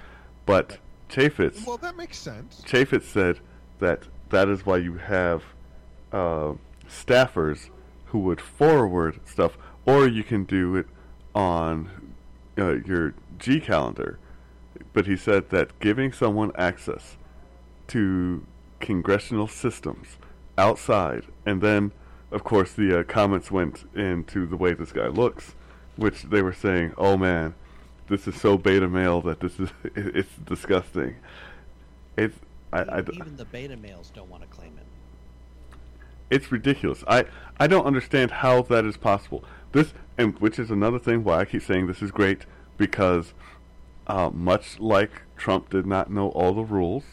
[0.47, 2.63] but chaffetz Well, that makes sense.
[2.67, 3.41] chaffetz said
[3.79, 5.43] that that is why you have
[6.13, 6.53] uh,
[6.89, 7.71] staffers
[8.13, 10.87] who would forward stuff or you can do it
[11.35, 12.13] on
[12.59, 14.19] uh, your G calendar,
[14.93, 17.17] but he said that giving someone access
[17.89, 18.47] to
[18.81, 20.19] congressional systems
[20.59, 21.93] outside, and then,
[22.31, 25.55] of course, the uh, comments went into the way this guy looks,
[25.97, 27.55] which they were saying, "Oh man,
[28.09, 31.17] this is so beta male that this is it's disgusting."
[32.17, 32.37] It's
[32.73, 34.87] I, I, Even the beta males don't want to claim it.
[36.33, 37.05] It's ridiculous.
[37.07, 37.27] I
[37.61, 39.45] I don't understand how that is possible.
[39.73, 42.47] This and which is another thing why I keep saying this is great
[42.79, 43.35] because
[44.07, 47.05] uh, much like Trump did not know all the rules,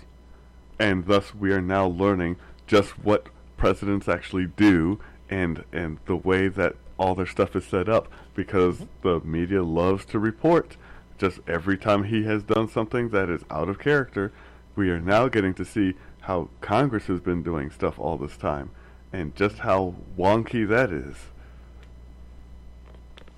[0.79, 3.27] and thus we are now learning just what
[3.57, 8.85] presidents actually do and and the way that all their stuff is set up because
[9.01, 10.77] the media loves to report
[11.17, 14.31] just every time he has done something that is out of character
[14.75, 18.71] we are now getting to see how Congress has been doing stuff all this time
[19.11, 21.15] and just how wonky that is.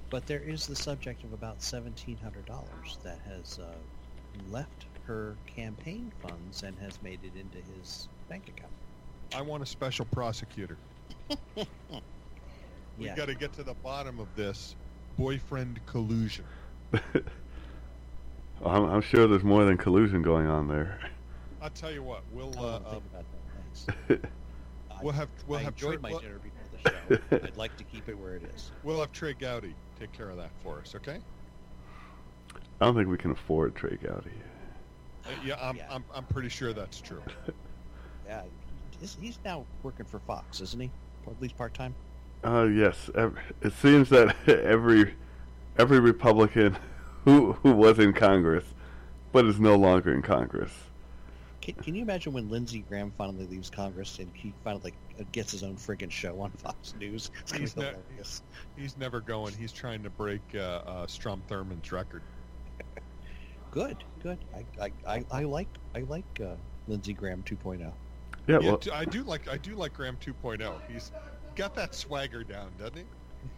[0.09, 3.77] But there is the subject of about seventeen hundred dollars that has uh,
[4.49, 8.73] left her campaign funds and has made it into his bank account.
[9.33, 10.77] I want a special prosecutor.
[12.97, 13.15] We Yeah.
[13.15, 14.75] got to get to the bottom of this
[15.17, 16.45] boyfriend collusion.
[18.63, 20.99] I'm, I'm sure there's more than collusion going on there.
[21.61, 23.01] I'll tell you what, we'll I uh, don't um,
[25.03, 27.35] we'll have we'll I have enjoyed Trey, my we'll, dinner before the show.
[27.47, 28.71] I'd like to keep it where it is.
[28.83, 31.19] we'll have Trey Gowdy take care of that for us, okay?
[32.79, 34.31] I don't think we can afford Trey Gowdy.
[35.25, 35.87] Uh, yeah, I'm, Yeah.
[35.91, 37.21] I'm I'm pretty sure that's true.
[38.27, 38.43] Yeah,
[39.01, 40.89] he's, he's now working for Fox, isn't he?
[41.27, 41.93] At least part time.
[42.45, 43.09] Uh, yes.
[43.61, 45.15] It seems that every
[45.77, 46.77] every Republican
[47.25, 48.63] who who was in Congress,
[49.33, 50.71] but is no longer in Congress.
[51.61, 55.23] Can, can you imagine when Lindsey Graham finally leaves Congress and he finally like, uh,
[55.31, 57.29] gets his own friggin' show on Fox News?
[57.41, 58.41] It's gonna He's be not- hilarious.
[58.75, 59.53] He's never going.
[59.53, 62.23] He's trying to break uh, uh, Strom Thurmond's record.
[63.71, 64.37] Good, good.
[64.53, 66.55] I, I, I, I like I like uh,
[66.87, 67.55] Lindsey Graham oh.
[67.55, 67.79] 2.0.
[67.79, 67.91] Yeah.
[68.47, 70.73] Yeah, well, d- I do like I do like Graham 2.0.
[70.91, 71.11] He's
[71.55, 73.03] got that swagger down, doesn't he?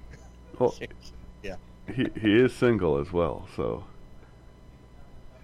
[0.60, 0.76] well,
[1.42, 1.56] yeah.
[1.88, 3.84] he he is single as well, so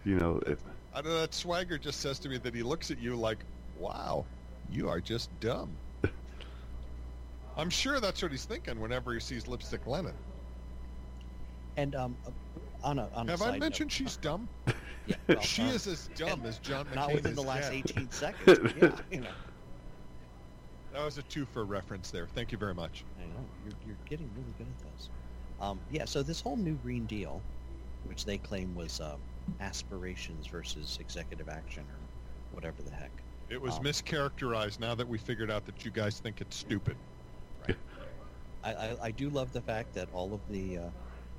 [0.04, 0.60] you know it.
[1.00, 1.22] I don't know.
[1.22, 3.38] That swagger just says to me that he looks at you like,
[3.80, 4.26] "Wow,
[4.70, 5.70] you are just dumb."
[7.58, 10.14] I'm sure that's what he's thinking whenever he sees Lipstick Lenin.
[11.78, 12.32] And um, uh,
[12.84, 14.50] on a on a Have side I mentioned she's dumb?
[15.08, 17.72] Yeah, well, she um, is as dumb as John McCain not within is the last
[17.72, 17.84] Jen.
[17.88, 18.74] 18 seconds.
[18.82, 19.30] yeah, you know.
[20.92, 22.28] That was a two for reference there.
[22.28, 23.06] Thank you very much.
[23.18, 25.10] I know you're you're getting really good at those.
[25.62, 26.04] Um, yeah.
[26.04, 27.42] So this whole new Green Deal,
[28.04, 29.22] which they claim was um,
[29.60, 32.10] aspirations versus executive action or
[32.50, 33.26] whatever the heck.
[33.50, 37.02] It was Um, mischaracterized now that we figured out that you guys think it's stupid.
[38.64, 40.92] I, I, I do love the fact that all of the uh,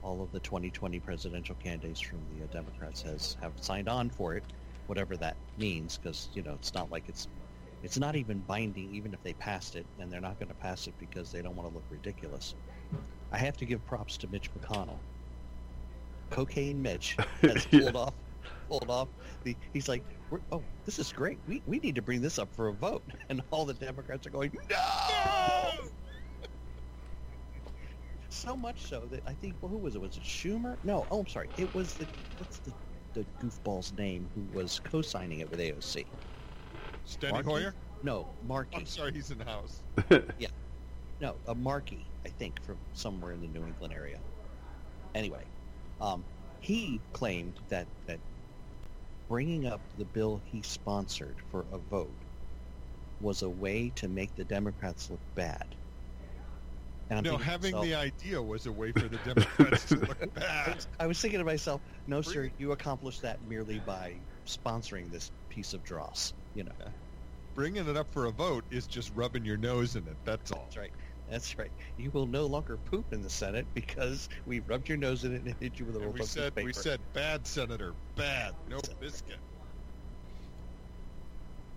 [0.02, 4.34] all of the 2020 presidential candidates from the uh, Democrats has have signed on for
[4.36, 4.46] it,
[4.86, 7.28] whatever that means, because you know it's not like it's
[7.82, 10.86] it's not even binding, even if they passed it, and they're not going to pass
[10.86, 12.54] it because they don't want to look ridiculous.
[13.32, 15.04] I have to give props to Mitch McConnell.
[16.30, 17.80] Cocaine Mitch has Yeah.
[17.80, 18.14] pulled off
[18.68, 19.08] pulled off
[19.44, 19.56] the.
[19.72, 20.04] He's like,
[20.52, 21.40] oh, this is great.
[21.46, 24.30] We we need to bring this up for a vote, and all the Democrats are
[24.30, 24.76] going, no.
[28.32, 30.00] So much so that I think, well, who was it?
[30.00, 30.76] Was it Schumer?
[30.84, 31.04] No.
[31.10, 31.48] Oh, I'm sorry.
[31.56, 32.72] It was the what's the
[33.12, 36.06] the goofball's name who was co-signing it with AOC?
[37.04, 37.50] Steny Markey?
[37.50, 37.74] Hoyer?
[38.04, 38.76] No, Markey.
[38.76, 39.82] I'm sorry, he's in the house.
[40.38, 40.46] Yeah.
[41.20, 44.22] No, a Markey, I think, from somewhere in the New England area.
[45.14, 45.44] Anyway,
[46.00, 46.24] um,
[46.60, 48.20] he claimed that that
[49.28, 52.16] bringing up the bill he sponsored for a vote
[53.20, 55.76] was a way to make the Democrats look bad.
[57.10, 60.86] No, having myself- the idea was a way for the Democrats to look bad.
[61.00, 65.72] I was thinking to myself, no, sir, you accomplished that merely by sponsoring this piece
[65.72, 66.32] of dross.
[66.54, 66.72] You know,
[67.56, 70.16] Bringing it up for a vote is just rubbing your nose in it.
[70.24, 70.60] That's all.
[70.64, 70.92] that's right.
[71.30, 71.70] That's right.
[71.96, 75.42] You will no longer poop in the Senate because we rubbed your nose in it
[75.42, 77.94] and hit you with a And little we piece of said we said bad senator,
[78.16, 79.38] bad, no biscuit.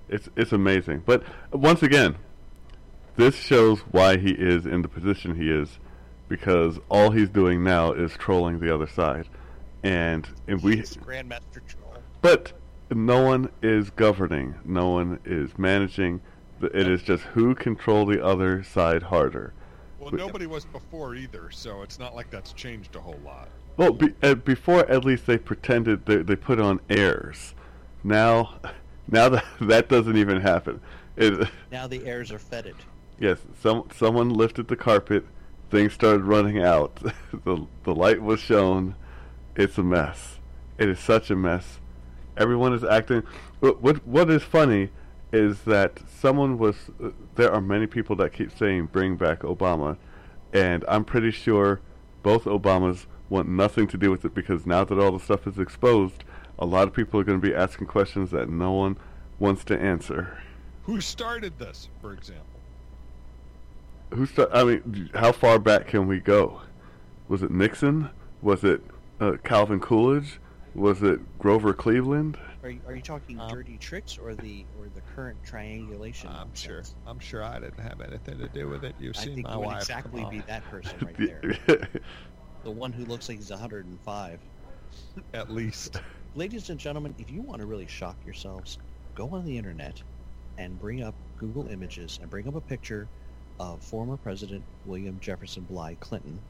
[0.09, 1.03] It's it's amazing.
[1.05, 2.15] But once again,
[3.15, 5.77] this shows why he is in the position he is,
[6.27, 9.27] because all he's doing now is trolling the other side,
[9.83, 10.77] and and we.
[10.77, 12.01] He's Grandmaster Troll.
[12.21, 12.53] But
[12.89, 14.55] no one is governing.
[14.65, 16.21] No one is managing.
[16.63, 19.53] The- It is just who control the other side harder.
[19.99, 23.49] Well, We- nobody was before either, so it's not like that's changed a whole lot.
[23.75, 27.53] Well, be, uh, before at least they pretended they, they put on airs.
[28.03, 28.59] Now,
[29.09, 30.79] now that that doesn't even happen.
[31.17, 32.75] It, Now the airs are fetid.
[33.19, 35.25] yes, some someone lifted the carpet.
[35.69, 36.95] Things started running out.
[37.43, 38.95] the the light was shown,
[39.57, 40.39] it's a mess.
[40.77, 41.79] It is such a mess.
[42.37, 43.23] Everyone is acting.
[43.59, 44.91] What what, what is funny
[45.33, 46.75] is that someone was.
[47.03, 49.97] Uh, there are many people that keep saying bring back Obama,
[50.53, 51.81] and I'm pretty sure
[52.21, 55.57] both Obamas want nothing to do with it because now that all the stuff is
[55.57, 56.23] exposed,
[56.59, 58.95] a lot of people are going to be asking questions that no one
[59.39, 60.37] wants to answer.
[60.83, 62.45] Who started this, for example?
[64.13, 66.61] Who sta- I mean, how far back can we go?
[67.27, 68.09] Was it Nixon?
[68.43, 68.81] Was it
[69.19, 70.39] uh, Calvin Coolidge?
[70.75, 72.37] Was it Grover Cleveland?
[72.63, 76.29] Are you, are you talking Um, dirty tricks or the or the current triangulation?
[76.29, 76.83] I'm sure.
[77.05, 78.95] I'm sure I didn't have anything to do with it.
[78.97, 79.81] You've I seen think my you would wife.
[79.81, 81.41] exactly be that person right there.
[82.63, 84.41] the one who looks like he's 105.
[85.33, 85.97] At least.
[86.35, 88.79] Ladies and gentlemen, if you want to really shock yourselves,
[89.15, 90.01] go on the internet
[90.57, 93.11] and bring up Google Images and bring up a picture
[93.59, 96.45] of former President William Jefferson Bly Clinton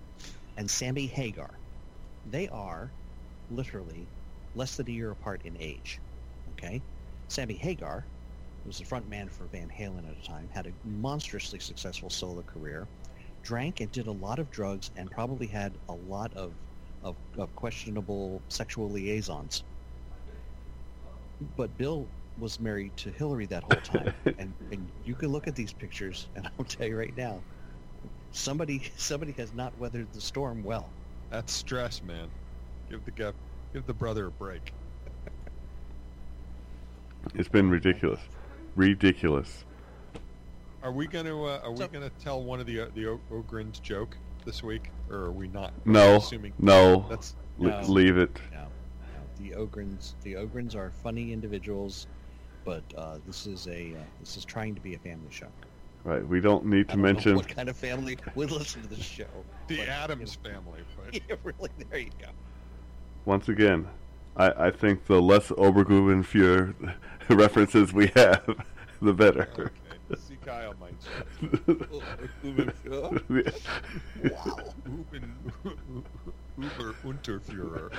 [0.57, 1.59] and Sammy Hagar.
[2.26, 2.95] They are
[3.49, 4.11] literally
[4.55, 5.99] less than a year apart in age.
[6.53, 6.81] Okay?
[7.27, 8.05] Sammy Hagar
[8.63, 12.09] who was the front man for Van Halen at the time, had a monstrously successful
[12.09, 12.87] solo career,
[13.43, 16.53] drank and did a lot of drugs, and probably had a lot of,
[17.03, 19.63] of, of questionable sexual liaisons.
[21.57, 22.07] But Bill
[22.39, 26.27] was married to Hillary that whole time, and, and you can look at these pictures,
[26.35, 27.41] and I'll tell you right now,
[28.31, 30.89] somebody somebody has not weathered the storm well.
[31.29, 32.29] That's stress, man.
[32.89, 33.33] Give the guy,
[33.74, 34.71] give the brother a break.
[37.36, 38.19] It's been ridiculous,
[38.76, 39.65] ridiculous.
[40.84, 43.21] Are we gonna uh, are So- we gonna tell one of the uh, the o-
[43.32, 45.74] Ogren's joke this week, or are we not?
[45.86, 47.88] No, Assuming no, that's le- No.
[47.88, 48.38] leave it.
[48.51, 48.67] No, no.
[49.38, 52.07] The Ogrins, the Ogrins are funny individuals,
[52.65, 55.47] but uh, this is a uh, this is trying to be a family show.
[56.03, 57.36] Right, we don't need I to don't know mention.
[57.38, 59.24] what kind of family would listen to this show.
[59.69, 60.82] the but, Addams family.
[60.97, 61.69] But yeah, really.
[61.89, 62.28] There you go.
[63.26, 63.88] Once again,
[64.36, 66.95] I, I think the less Obergrubenführer
[67.30, 68.43] references we have,
[69.01, 69.47] the better.
[69.57, 69.69] okay,
[70.17, 70.93] see Kyle might
[71.63, 73.09] wow.
[74.86, 75.32] Uben,
[76.57, 77.91] Uber Unterführer.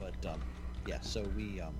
[0.00, 0.40] But um,
[0.86, 1.74] yeah, so we um,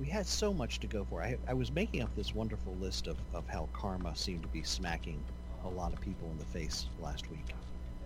[0.00, 1.22] we had so much to go for.
[1.22, 4.62] I, I was making up this wonderful list of, of how karma seemed to be
[4.62, 5.22] smacking
[5.64, 7.54] a lot of people in the face last week.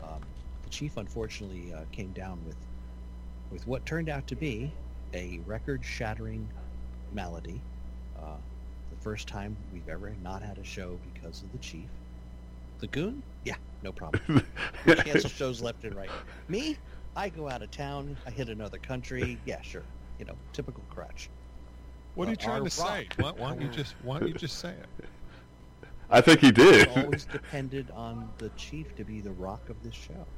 [0.02, 0.20] Um,
[0.62, 2.56] the chief unfortunately uh, came down with
[3.50, 4.72] with what turned out to be
[5.12, 6.50] a record-shattering
[7.12, 7.60] malady.
[8.18, 8.36] Uh,
[8.90, 11.90] the first time we've ever not had a show because of the chief.
[12.78, 13.22] The goon?
[13.44, 14.42] Yeah, no problem.
[14.86, 16.10] We cancel shows left and right.
[16.48, 16.78] Me?
[17.14, 18.16] I go out of town.
[18.26, 19.38] I hit another country.
[19.44, 19.84] Yeah, sure.
[20.18, 21.28] You know, typical crutch.
[22.14, 23.08] What are you Uh, trying our to say?
[23.18, 25.08] Why, why don't you just why don't you just say it?
[26.12, 26.88] I think he did.
[26.88, 30.28] I've Always depended on the chief to be the rock of this show.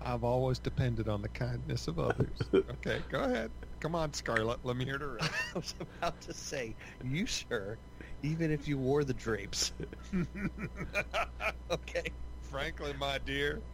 [0.00, 2.38] I've always depended on the kindness of others.
[2.70, 3.52] Okay, go ahead.
[3.80, 4.60] Come on, Scarlett.
[4.64, 5.32] Let me hear the rest.
[5.54, 7.78] I was about to say, you sir,
[8.22, 9.72] even if you wore the drapes.
[11.70, 13.64] okay, Frankly, my dear,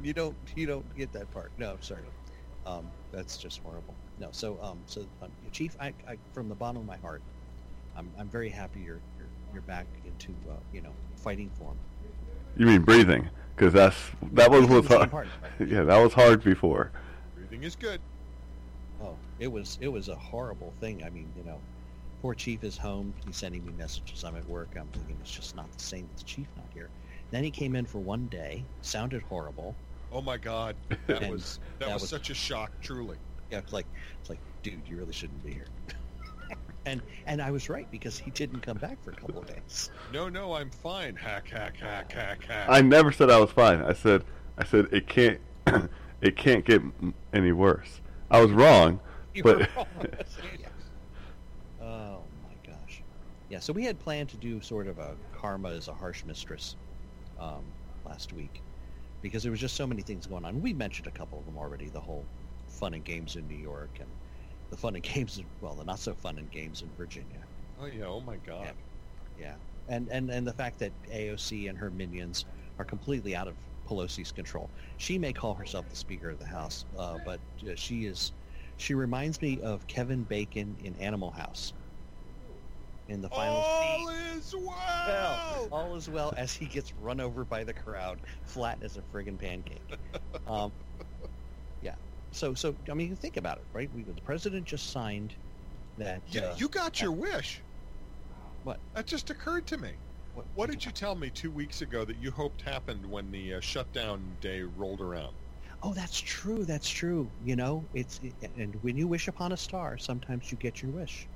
[0.00, 1.52] you don't you don't get that part.
[1.56, 2.12] No, I'm sorry.
[2.66, 3.98] Um, that's just horrible.
[4.18, 7.24] No, so um, so um, chief, I, I from the bottom of my heart,
[7.94, 9.04] I'm I'm very happy you're
[9.54, 11.76] you're, you're back into uh, you know fighting form.
[12.56, 13.28] You mean breathing?
[13.56, 13.96] Because that's
[14.32, 15.28] that was Breathing was hard.
[15.60, 16.90] Yeah, that was hard before.
[17.36, 18.00] breathing is good.
[19.00, 21.04] Oh, it was it was a horrible thing.
[21.04, 21.58] I mean, you know,
[22.22, 23.14] poor chief is home.
[23.26, 24.24] He's sending me messages.
[24.24, 24.70] I'm at work.
[24.76, 26.88] I'm thinking it's just not the same with the chief not here.
[27.30, 28.64] Then he came in for one day.
[28.82, 29.74] Sounded horrible.
[30.12, 30.76] Oh my God,
[31.06, 32.70] that was that, that was, was- such a shock.
[32.82, 33.16] Truly.
[33.50, 33.86] Yeah, it's like
[34.20, 35.66] it's like, dude, you really shouldn't be here.
[36.86, 39.90] and and I was right because he didn't come back for a couple of days.
[40.12, 41.16] No, no, I'm fine.
[41.16, 42.66] Hack, hack, hack, hack, hack.
[42.68, 43.82] I never said I was fine.
[43.82, 44.24] I said
[44.58, 45.40] I said it can't
[46.20, 46.82] it can't get
[47.32, 48.00] any worse.
[48.30, 49.00] I was wrong,
[49.34, 49.86] You but were wrong.
[50.60, 50.68] Yeah.
[51.80, 53.02] Oh my gosh.
[53.48, 56.76] Yeah, so we had planned to do sort of a karma is a harsh mistress
[57.38, 57.62] um,
[58.04, 58.60] last week
[59.22, 60.60] because there was just so many things going on.
[60.60, 61.88] We mentioned a couple of them already.
[61.88, 62.24] The whole
[62.68, 64.08] fun and games in New York and
[64.74, 67.46] the fun and games, well, the not so fun and games in Virginia.
[67.78, 68.06] oh yeah.
[68.06, 68.76] Oh my God.
[69.36, 69.58] Yeah,
[69.88, 72.44] and and and the fact that AOC and her minions
[72.78, 74.72] are completely out of Pelosi's control.
[74.96, 78.32] She may call herself the Speaker of the House, uh, but uh, she is.
[78.76, 81.74] She reminds me of Kevin Bacon in Animal House.
[83.06, 84.66] In the final All scene, is well,
[85.06, 85.68] well.
[85.70, 89.38] all is well as he gets run over by the crowd, flat as a friggin'
[89.38, 89.98] pancake.
[90.46, 90.83] Um, yeah.
[92.34, 93.90] So so I mean, think about it, right?
[93.92, 95.36] We, the president just signed
[95.96, 96.24] that.
[96.26, 97.64] Yeah, uh, you got your wish.
[98.62, 98.82] What?
[98.94, 100.00] That just occurred to me.
[100.32, 103.54] What, What did you tell me two weeks ago that you hoped happened when the
[103.54, 105.38] uh, shutdown day rolled around?
[105.82, 106.64] Oh, that's true.
[106.64, 107.34] That's true.
[107.38, 108.20] You know, it's
[108.54, 111.30] and when you wish upon a star, sometimes you get your wish.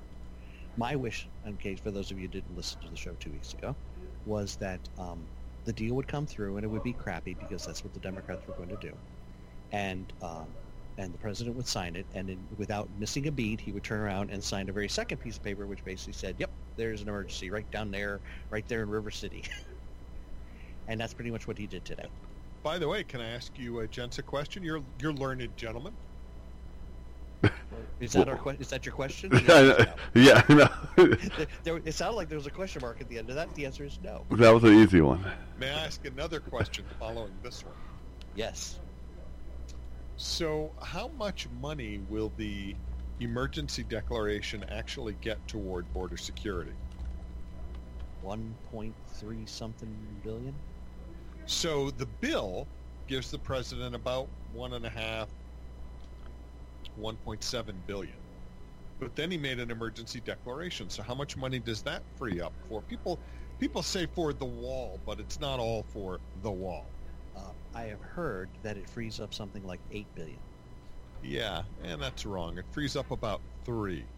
[0.75, 3.31] My wish, in case for those of you who didn't listen to the show two
[3.31, 3.77] weeks ago,
[4.25, 5.31] was that um,
[5.65, 8.47] the deal would come through and it would be crappy because that's what the Democrats
[8.47, 9.01] were going to do,
[9.71, 10.58] and um,
[10.99, 14.01] and the president would sign it, and in, without missing a beat, he would turn
[14.01, 17.07] around and sign a very second piece of paper, which basically said, "Yep, there's an
[17.07, 18.19] emergency right down there,
[18.49, 19.43] right there in River City,"
[20.89, 22.05] and that's pretty much what he did today.
[22.63, 24.61] By the way, can I ask you, uh, gents, a question?
[24.61, 25.93] You're you're learned gentlemen.
[28.01, 29.31] Is that our que- is that your question?
[30.13, 30.67] yeah, no.
[30.97, 31.17] There-
[31.63, 33.53] there, it sounded like there was a question mark at the end of that.
[33.55, 34.25] The answer is no.
[34.31, 35.25] that was an easy one.
[35.57, 37.75] May I ask another question following this one?
[38.35, 38.79] Yes.
[40.21, 42.75] So, how much money will the
[43.21, 46.73] emergency declaration actually get toward border security?
[48.21, 50.53] 1.3 something billion?
[51.45, 52.67] So the bill
[53.07, 55.29] gives the president about one and a half,
[56.97, 58.17] 1.7 billion.
[58.99, 60.89] But then he made an emergency declaration.
[60.89, 62.81] So how much money does that free up for?
[62.81, 63.21] People
[63.57, 66.98] people say for the wall, but it's not all for the wall.
[67.73, 70.43] I have heard that it frees up something like 8 billion.
[71.21, 72.57] Yeah, and that's wrong.
[72.57, 74.09] It frees up about three.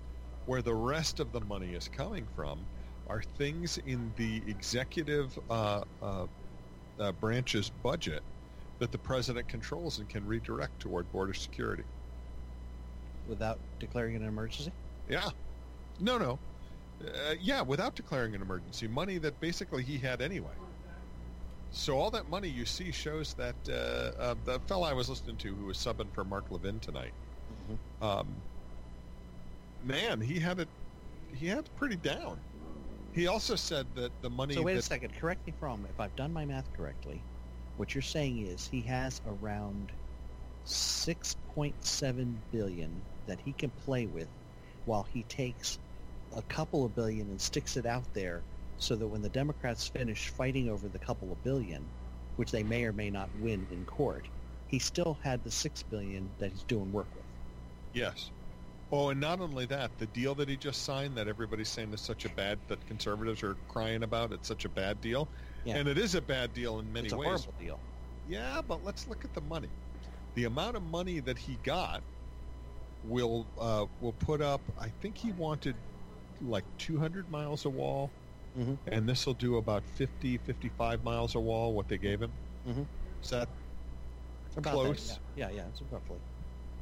[0.46, 2.68] Where the rest of the money is coming from
[3.08, 6.28] are things in the executive uh, uh,
[7.00, 8.24] uh, branch's budget
[8.80, 11.86] that the president controls and can redirect toward border security.
[13.26, 14.74] Without declaring an emergency?
[15.08, 15.30] Yeah.
[16.00, 16.40] No, no.
[17.04, 18.88] Uh, yeah, without declaring an emergency.
[18.88, 20.56] Money that basically he had anyway.
[21.72, 25.38] So all that money you see shows that uh, uh, the fellow I was listening
[25.38, 27.14] to who was subbing for Mark Levin tonight,
[27.52, 28.06] Mm-hmm.
[28.06, 28.44] um,
[29.82, 30.70] man, he had it.
[31.34, 32.42] He had it pretty down.
[33.14, 34.54] He also said that the money.
[34.54, 35.14] So wait a second.
[35.16, 35.86] Correct me if I'm wrong.
[35.90, 37.26] If I've done my math correctly,
[37.76, 39.92] what you're saying is he has around
[40.66, 44.30] 6.7 billion that he can play with
[44.86, 45.80] while he takes
[46.34, 48.46] a couple of billion and sticks it out there
[48.82, 51.94] so that when the Democrats finish fighting over the couple of billion,
[52.36, 54.30] which they may or may not win in court,
[54.68, 57.28] he still had the 6 billion that he's doing work with.
[57.94, 58.32] Yes.
[58.92, 62.04] Oh, and not only that, the deal that he just signed that everybody's saying is
[62.04, 64.34] such a bad that conservatives are crying about.
[64.34, 65.32] It's such a bad deal,
[65.64, 65.80] Yeah.
[65.80, 67.28] and it is a bad deal in many it's a ways.
[67.28, 67.86] horrible deal.
[68.24, 69.76] Yeah, but let's look at the money.
[70.36, 72.06] The amount of money that he got
[73.02, 74.70] will uh, will put up.
[74.78, 75.84] I think he wanted
[76.40, 78.16] like 200 miles of wall,
[78.56, 78.80] Mhm.
[78.88, 81.74] and this will do about 50, 55 miles a wall.
[81.74, 82.34] What they gave him.
[82.66, 82.88] Mhm.
[83.24, 83.50] Is that
[84.58, 85.08] About that, Close.
[85.36, 86.20] yeah, yeah, yeah, it's roughly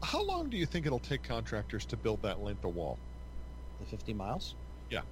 [0.04, 3.00] how long do you think it'll take contractors to build that length of wall?
[3.80, 4.56] the 50 miles.
[4.90, 5.04] Yeah.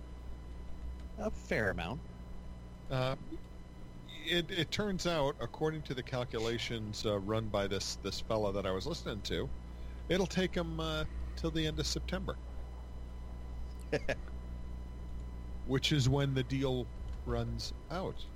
[1.17, 2.01] A fair amount.
[2.89, 3.15] Uh,
[4.25, 8.65] it, it turns out, according to the calculations uh, run by this this fella that
[8.65, 9.51] I was listening to,
[10.09, 11.05] it'll take him uh,
[11.35, 12.39] till the end of September,
[15.67, 16.89] which is when the deal
[17.25, 18.29] runs out.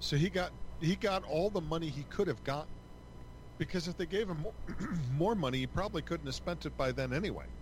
[0.00, 2.84] So he got he got all the money he could have gotten,
[3.58, 4.54] because if they gave him more,
[5.10, 7.54] more money, he probably couldn't have spent it by then anyway.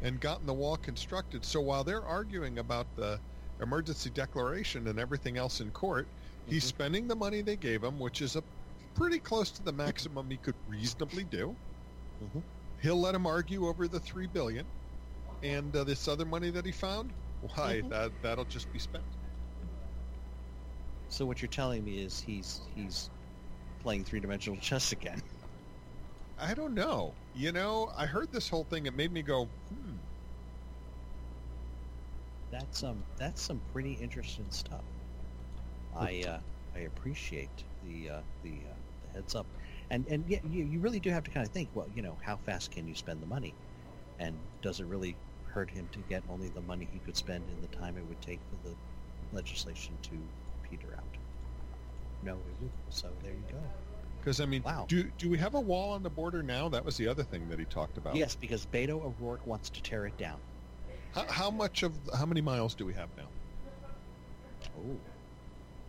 [0.00, 1.44] And gotten the wall constructed.
[1.44, 3.22] So while they're arguing about the
[3.60, 6.10] emergency declaration and everything else in court,
[6.46, 6.68] he's Mhm.
[6.68, 8.44] spending the money they gave him, which is a
[8.94, 11.58] pretty close to the maximum he could reasonably do.
[12.20, 12.40] Mhm.
[12.80, 14.72] He'll let him argue over the three billion,
[15.42, 17.90] and uh, this other money that he found, why Mhm.
[17.90, 19.16] that that'll just be spent.
[21.08, 23.10] So what you're telling me is he's he's
[23.80, 25.22] playing three-dimensional chess again.
[26.36, 27.18] I don't know.
[27.32, 28.86] You know, I heard this whole thing.
[28.86, 29.98] It made me go, hmm.
[32.50, 34.86] That's um that's some pretty interesting stuff.
[35.92, 36.42] I uh,
[36.74, 39.48] I appreciate the uh, the, uh, the heads up,
[39.90, 41.70] and and yeah, you, you really do have to kind of think.
[41.74, 43.56] Well, you know, how fast can you spend the money,
[44.18, 45.18] and does it really
[45.50, 48.20] hurt him to get only the money he could spend in the time it would
[48.20, 48.74] take for the
[49.32, 50.28] legislation to
[50.62, 51.16] peter out?
[52.22, 52.72] No, it wouldn't.
[52.90, 53.62] So there you go.
[54.20, 54.86] Because I mean, Wow.
[54.88, 56.68] do do we have a wall on the border now?
[56.68, 58.16] That was the other thing that he talked about.
[58.16, 60.40] Yes, because Beto O'Rourke wants to tear it down.
[61.12, 63.30] How, how much of how many miles do we have now?
[64.76, 65.00] Oh,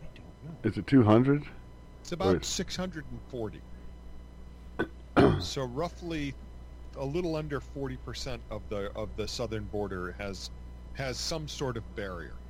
[0.02, 0.58] I don't know.
[0.64, 1.44] Is it 200?
[2.02, 2.46] It's about Right.
[2.46, 3.62] 640.
[5.42, 6.34] so roughly
[6.96, 10.52] a little under 40% of the of the southern border has
[10.96, 12.42] has some sort of barrier.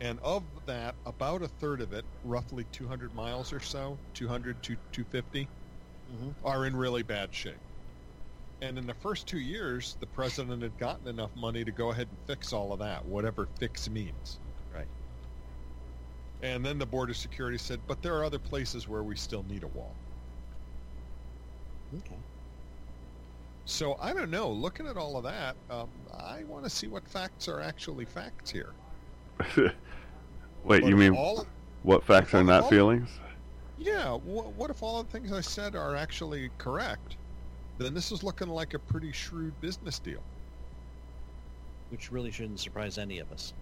[0.00, 4.78] And of that, about a third of it, roughly 200 miles or so, 200 to
[4.90, 5.52] 250,
[6.06, 6.34] Mhm.
[6.42, 7.62] are in really bad shape.
[8.62, 12.08] And in the first two years, the president had gotten enough money to go ahead
[12.10, 14.40] and fix all of that, whatever fix means.
[14.70, 14.90] Right.
[16.40, 19.62] And then the border security said, but there are other places where we still need
[19.62, 20.02] a wall.
[21.92, 22.24] Okay.
[23.70, 24.50] So I don't know.
[24.50, 28.50] Looking at all of that, um, I want to see what facts are actually facts
[28.50, 28.74] here.
[29.56, 29.72] Wait,
[30.64, 31.46] What you mean all?
[31.84, 33.08] what facts are not all- feelings?
[33.78, 34.14] Yeah.
[34.18, 37.16] Wh- what if all the things I said are actually correct?
[37.78, 40.20] Then this is looking like a pretty shrewd business deal.
[41.90, 43.54] Which really shouldn't surprise any of us.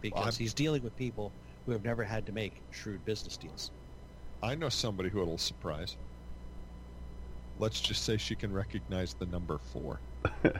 [0.00, 1.30] Because I'm- he's dealing with people
[1.66, 3.70] who have never had to make shrewd business deals.
[4.42, 5.96] I know somebody who it'll surprise.
[7.58, 10.00] Let's just say she can recognize the number four.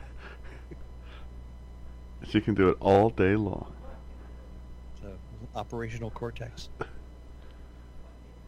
[2.29, 3.73] She can do it all day long.
[5.01, 5.13] So,
[5.55, 6.69] operational cortex.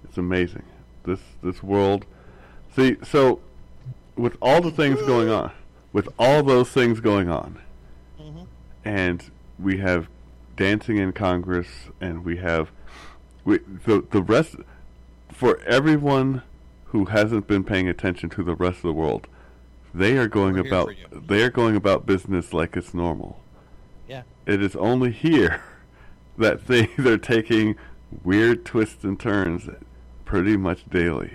[0.05, 0.65] It's amazing.
[1.05, 2.05] This this world.
[2.75, 3.41] See, so
[4.17, 5.53] with all the things going on,
[5.93, 7.61] with all those things going on,
[8.21, 8.43] Mm-hmm.
[8.85, 9.31] and
[9.61, 10.09] we have
[10.57, 11.69] dancing in Congress,
[12.01, 12.71] and we have
[13.45, 14.57] we, the the rest
[15.33, 16.43] for everyone
[16.89, 19.27] who hasn't been paying attention to the rest of the world.
[19.95, 23.41] They are going We're about they are going about business like it's normal.
[24.09, 24.23] Yeah.
[24.47, 25.63] It is only here
[26.39, 27.77] that things are taking
[28.23, 29.69] weird twists and turns
[30.25, 31.31] pretty much daily.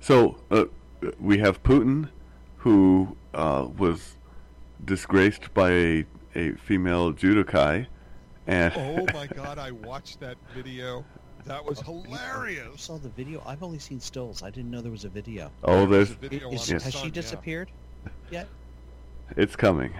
[0.00, 0.66] So uh,
[1.18, 2.10] we have Putin,
[2.58, 4.16] who uh, was
[4.84, 6.04] disgraced by a,
[6.34, 7.86] a female judokai,
[8.46, 11.04] and Oh my god, I watched that video.
[11.46, 12.80] That was You hilarious.
[12.82, 13.42] saw the video?
[13.46, 14.42] I've only seen stills.
[14.42, 15.50] I didn't know there was a video.
[15.62, 17.12] oh, There's there's a video Is- on the has Sun, she yeah.
[17.14, 17.70] disappeared
[18.30, 18.48] yet?
[19.36, 19.92] it's coming.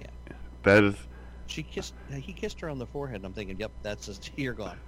[0.00, 0.06] Yeah.
[0.64, 0.96] That is
[1.46, 1.94] She kissed.
[2.12, 3.16] He kissed her on the forehead.
[3.16, 4.78] and I'm thinking, yep, that's just you're gone.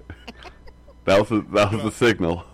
[1.05, 2.45] that was the, that was the signal.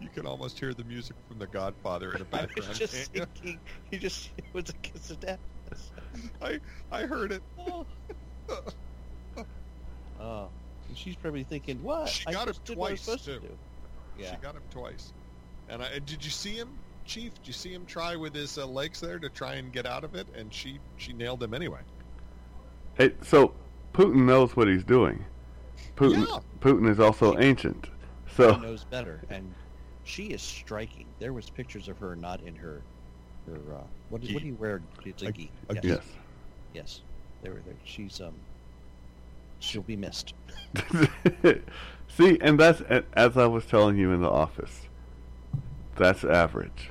[0.00, 2.50] You can almost hear the music from The Godfather in the background.
[2.50, 2.68] I background.
[2.70, 3.42] was just can't you?
[3.42, 3.60] thinking,
[3.90, 5.38] he just it was a kiss of death.
[6.40, 6.60] I
[6.90, 7.42] I heard it.
[7.58, 7.84] Oh.
[10.20, 10.48] oh,
[10.88, 12.08] and she's probably thinking, what?
[12.08, 13.58] She I got just it did what I was twice, supposed to too.
[14.18, 14.30] Yeah.
[14.32, 15.12] She got him twice.
[15.68, 16.68] And I and did you see him,
[17.04, 17.34] Chief?
[17.34, 20.04] Did you see him try with his uh, legs there to try and get out
[20.04, 20.26] of it?
[20.34, 21.80] And she she nailed him anyway.
[22.96, 23.52] Hey, so
[23.92, 25.24] Putin knows what he's doing.
[25.96, 26.38] Putin Yeah.
[26.60, 27.88] Putin is also ancient.
[28.26, 29.54] She So knows better, and
[30.04, 31.06] she is striking.
[31.18, 32.82] There was pictures of her not in her
[33.46, 33.80] her uh,
[34.10, 34.80] what, do- what do you wear?
[35.04, 35.50] It's a, A- gi.
[35.68, 35.82] a yes.
[35.82, 35.88] gi.
[35.88, 36.02] yes.
[36.74, 37.00] Yes,
[37.42, 37.74] they were there.
[37.84, 38.34] She's um,
[39.58, 40.34] she'll be missed.
[42.08, 42.80] See, and that's
[43.14, 44.88] as I was telling you in the office.
[45.96, 46.90] That's average.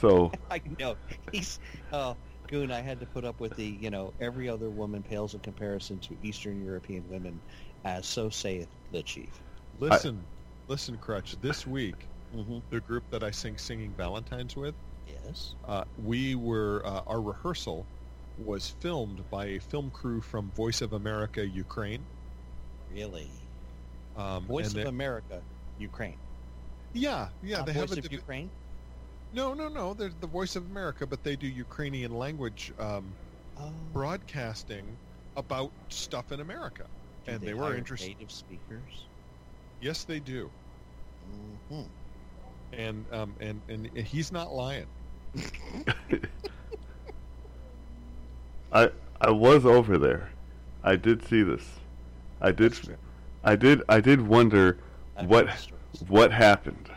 [0.00, 0.96] So I know
[1.32, 1.58] he's
[1.92, 2.16] oh
[2.48, 2.70] goon.
[2.70, 5.98] I had to put up with the you know every other woman pales in comparison
[6.00, 7.40] to Eastern European women,
[7.84, 9.40] as so saith the chief.
[9.78, 10.24] Listen,
[10.68, 11.36] listen, Crutch.
[11.40, 12.58] This week, Mm-hmm.
[12.70, 14.74] the group that I sing singing Valentine's with,
[15.06, 15.54] Yes.
[15.68, 17.86] uh, we were uh, our rehearsal
[18.38, 22.04] was filmed by a film crew from Voice of America Ukraine.
[22.92, 23.30] Really.
[24.16, 25.42] Um, Voice of they- America,
[25.78, 26.16] Ukraine.
[26.92, 28.50] yeah, yeah, Not they Voice have a of divi- Ukraine.
[29.32, 29.94] no, no, no.
[29.94, 33.16] They're the Voice of America, but they do Ukrainian language um,
[33.56, 33.70] Oh.
[33.92, 34.98] broadcasting
[35.36, 36.86] about stuff in America,
[37.24, 38.08] Do and they, they, were hire interested.
[38.08, 39.08] Native speakers.
[39.80, 40.50] Yes, they do,
[41.68, 41.82] hmm
[42.72, 44.86] and um, and and he's not lying.
[48.72, 48.90] I
[49.20, 50.30] I was over there.
[50.82, 51.64] I did see this.
[52.40, 52.74] I did
[53.42, 54.78] I did I did wonder
[55.16, 55.48] I've what
[56.08, 56.90] what happened.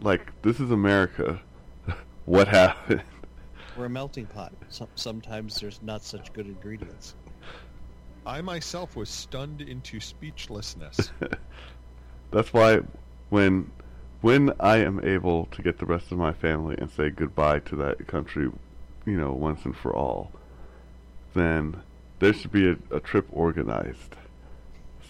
[0.00, 1.40] Like this is America.
[2.24, 3.02] what happened?
[3.76, 4.52] We're a melting pot.
[4.68, 7.14] Some, sometimes there's not such good ingredients.
[8.26, 11.12] I myself was stunned into speechlessness.
[12.30, 12.80] That's why
[13.30, 13.70] when
[14.20, 17.76] when I am able to get the rest of my family and say goodbye to
[17.76, 18.50] that country,
[19.10, 20.30] you know, once and for all,
[21.34, 21.82] then
[22.18, 24.16] there should be a, a trip organized.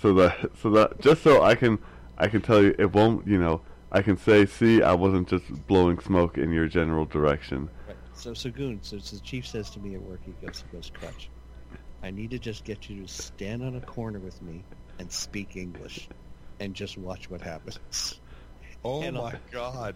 [0.00, 1.78] So that so that just so I can
[2.16, 3.60] I can tell you it won't you know
[3.92, 7.68] I can say see I wasn't just blowing smoke in your general direction.
[7.86, 7.96] Right.
[8.14, 10.76] So, so Goon, so, so the chief says to me at work, he goes, he
[10.76, 11.30] goes, Crutch,
[12.02, 14.62] I need to just get you to stand on a corner with me
[14.98, 16.08] and speak English
[16.60, 18.20] and just watch what happens.
[18.84, 19.94] oh And, my God!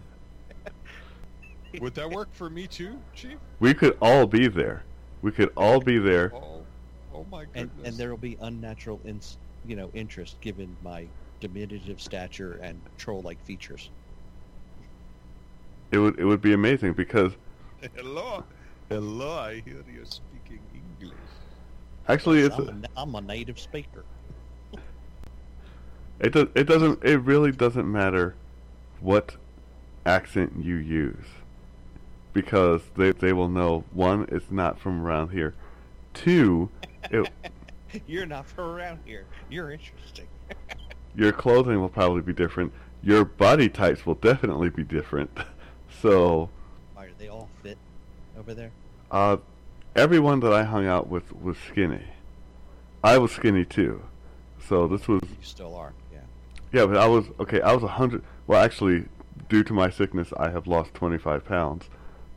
[1.79, 3.39] Would that work for me too, Chief?
[3.59, 4.87] We could all be there.
[5.21, 6.35] We could all be there.
[6.35, 6.69] Oh,
[7.09, 7.83] oh my And, goodness!
[7.83, 13.41] and there will be unnatural, ins, you know, interest given my diminutive stature and troll-like
[13.43, 13.91] features.
[15.91, 17.37] It would it would be amazing because
[17.95, 18.45] hello,
[18.89, 19.31] hello.
[19.39, 21.41] I hear you speaking English.
[22.07, 24.07] actually it's I'm, a, I'm a native speaker.
[26.19, 26.47] It does.
[26.55, 27.03] It doesn't.
[27.05, 28.37] It really doesn't matter
[28.99, 29.37] what
[30.05, 31.27] accent you use.
[32.35, 35.55] Because they, they will know, one, it's not from around here.
[36.13, 36.69] Two,
[37.09, 37.29] it,
[38.07, 39.23] You're not from around here.
[39.49, 40.27] You're interesting.
[41.15, 42.73] your clothing will probably be different.
[43.01, 45.31] Your body types will definitely be different.
[46.01, 46.49] So,
[46.93, 47.77] Why are they all fit
[48.37, 48.71] over there?
[49.11, 49.37] uh,
[49.95, 52.03] everyone that I hung out with was skinny.
[53.01, 54.03] I was skinny too.
[54.67, 55.93] So this was You still are.
[56.11, 56.19] Yeah.
[56.73, 57.61] Yeah, but I was okay.
[57.61, 58.23] I was a hundred.
[58.45, 59.05] Well, actually,
[59.47, 61.85] due to my sickness, I have lost twenty five pounds.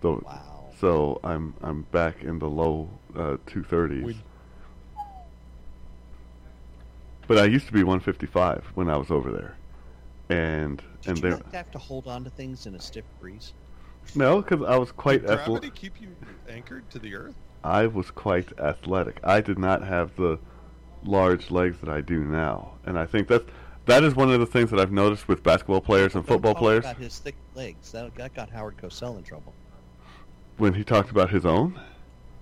[0.01, 0.67] Though, Wow.
[0.81, 4.05] so I'm I'm back in the low uh, two thirties.
[4.05, 4.23] We-
[7.27, 9.57] But I used to be one fifty five when I was over there,
[10.31, 13.53] and Did and you there have to hold on to things in a stiff breeze?
[14.15, 16.09] no, because I was quite Did gravity athle- keep you
[16.49, 17.35] anchored to the earth?
[17.63, 19.21] I was quite athletic.
[19.25, 20.39] I did not have the
[21.05, 23.45] large legs that I do now, and I think that's
[23.85, 26.63] that is one of the things that I've noticed with basketball players and football talk
[26.63, 26.85] players.
[26.85, 27.93] About his thick legs.
[27.93, 29.53] That, that got Howard Cosell in trouble.
[30.59, 31.79] When he talked about his own,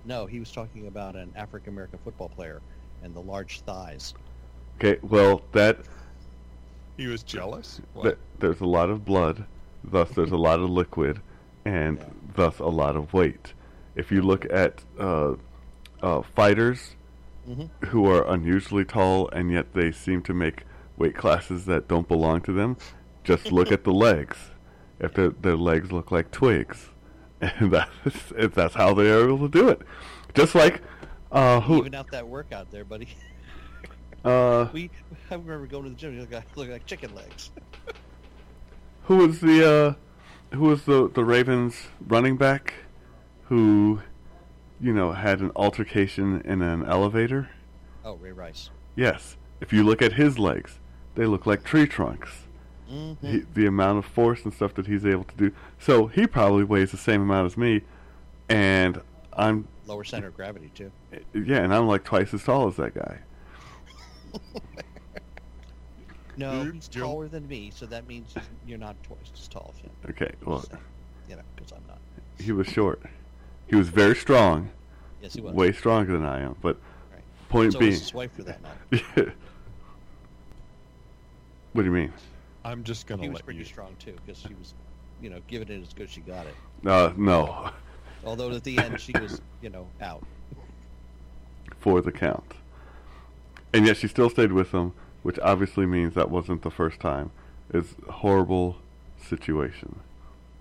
[0.05, 2.61] No, he was talking about an African American football player
[3.03, 4.13] and the large thighs.
[4.77, 5.79] okay, well that
[6.97, 7.79] He was jealous.
[7.93, 8.03] What?
[8.03, 9.45] Th- there's a lot of blood,
[9.83, 11.21] thus there's a lot of liquid,
[11.63, 12.05] and Yeah.
[12.35, 13.53] thus a lot of weight.
[13.95, 15.35] If you look at uh,
[16.01, 16.95] uh, fighters
[17.47, 17.69] Mhm.
[17.89, 20.63] who are unusually tall and yet they seem to make
[20.97, 22.77] weight classes that don't belong to them,
[23.23, 24.51] just look at the legs.
[24.99, 26.89] If their their legs look like twigs,
[27.41, 29.81] and that's if that's how they are able to do it.
[30.33, 30.81] Just like
[31.31, 33.09] uh, who Even out that workout there, buddy.
[34.25, 34.89] uh, We
[35.29, 36.13] I remember going to the gym.
[36.13, 37.51] You look like, look like chicken legs.
[39.03, 39.65] Who was the
[40.51, 42.73] uh, who was the the Ravens running back
[43.45, 44.01] who
[44.81, 47.49] you know had an altercation in an elevator?
[48.03, 48.69] Oh, Ray Rice.
[48.97, 49.37] Yes.
[49.61, 50.79] If you look at his legs,
[51.15, 52.46] they look like tree trunks.
[52.87, 55.51] Hmm He, the amount of force and stuff that he's able to do.
[55.79, 57.81] So he probably weighs the same amount as me,
[58.49, 59.01] and
[59.33, 60.91] I'm Lower center of gravity too.
[61.33, 63.19] yeah, and I'm like twice as tall as that guy.
[66.37, 67.01] No, Dude, he's Jim.
[67.01, 69.89] taller than me, so that means you're not twice as tall as him.
[70.11, 70.77] Okay, well, So,
[71.27, 71.99] you know, because I'm not.
[72.37, 73.01] he was short.
[73.67, 74.69] He was very strong,
[75.19, 75.55] Yes, he was.
[75.55, 76.55] way stronger than I am.
[76.61, 76.77] But
[77.11, 77.23] Right.
[77.49, 79.33] point so being, his wife for that matter.
[81.73, 82.13] what do you mean?
[82.67, 83.65] I'm just gonna He was let pretty you.
[83.65, 84.73] strong too, because she was,
[85.21, 86.55] you know, giving it as good as she got it.
[86.85, 87.71] Uh, no.
[88.25, 90.21] Although at the end she was, you know, out.
[91.79, 92.55] for the count.
[93.73, 94.91] And yet she still stayed with him,
[95.23, 97.31] which obviously means that wasn't the first time.
[97.73, 98.77] It's a horrible
[99.17, 99.99] situation.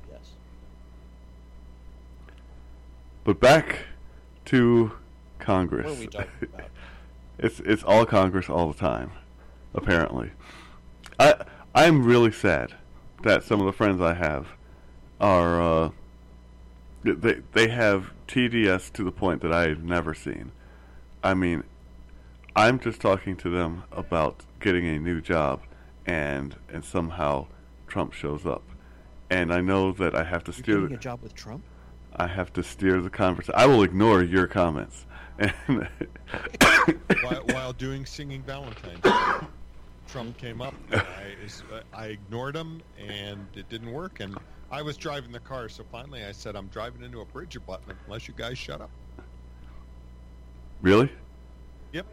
[0.08, 0.30] Yes.
[3.24, 3.80] But back
[4.46, 4.92] to
[5.40, 5.86] Congress.
[5.86, 6.68] What are we talking about?
[7.40, 9.10] it's it's all Congress all the time,
[9.74, 10.30] apparently.
[11.18, 11.44] I
[11.76, 12.72] I'm really sad
[13.22, 14.48] that some of the friends I have
[15.20, 15.90] are uh,
[17.04, 20.52] they they have TDS to the point that I've never seen.
[21.22, 21.64] I mean,
[22.56, 25.60] I'm just talking to them about getting a new job,
[26.06, 27.46] and and somehow
[27.86, 28.62] Trump shows up,
[29.28, 30.88] and I know that I have to You're steer.
[30.88, 31.62] The, a job with Trump?
[32.16, 33.54] I have to steer the conversation.
[33.54, 35.04] I will ignore your comments.
[35.38, 35.52] And
[37.22, 39.46] while, while doing singing Valentine's Day,
[40.06, 40.74] Trump came up.
[40.90, 41.36] And I,
[41.74, 44.20] uh, I ignored him, and it didn't work.
[44.20, 44.36] And
[44.70, 47.98] I was driving the car, so finally I said, "I'm driving into a bridge abutment.
[48.06, 48.90] Unless you guys shut up."
[50.80, 51.10] really,
[51.92, 52.06] Yep.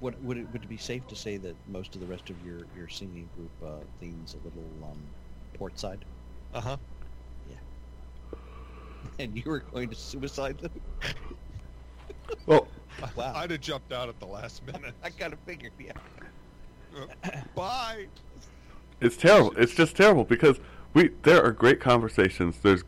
[0.00, 2.40] Would, would, it, would it be safe to say that most of the rest of
[2.40, 5.02] your, your singing group uh, leans a little um,
[5.54, 6.04] port side?
[6.54, 6.76] Uh huh.
[7.44, 7.56] Yeah.
[9.18, 10.72] And you were going to suicide them?
[12.46, 12.68] well,
[13.16, 13.32] Wow.
[13.34, 14.94] I'd have jumped out at the last minute.
[15.02, 15.92] I kind of figured, yeah.
[16.96, 18.06] Uh, Bye.
[19.00, 19.52] it's terrible.
[19.56, 20.58] It's just terrible because
[20.94, 22.58] we there are great conversations.
[22.62, 22.84] There's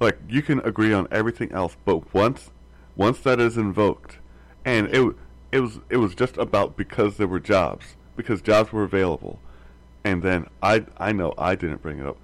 [0.00, 2.50] like you can agree on everything else, but once
[2.96, 4.18] once that is invoked,
[4.64, 5.14] and it
[5.52, 9.38] it was it was just about because there were jobs because jobs were available,
[10.04, 12.18] and then I I know I didn't bring it up,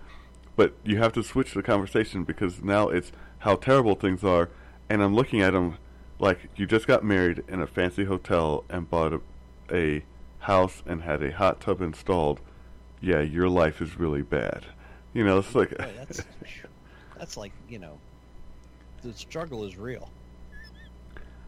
[0.56, 4.50] but you have to switch the conversation because now it's how terrible things are,
[4.90, 5.78] and I'm looking at them
[6.22, 9.20] like you just got married in a fancy hotel and bought a,
[9.70, 10.04] a
[10.38, 12.40] house and had a hot tub installed.
[13.00, 14.64] Yeah, your life is really bad.
[15.12, 16.22] You know, it's like Boy, that's,
[17.18, 17.98] that's like, you know,
[19.02, 20.08] the struggle is real.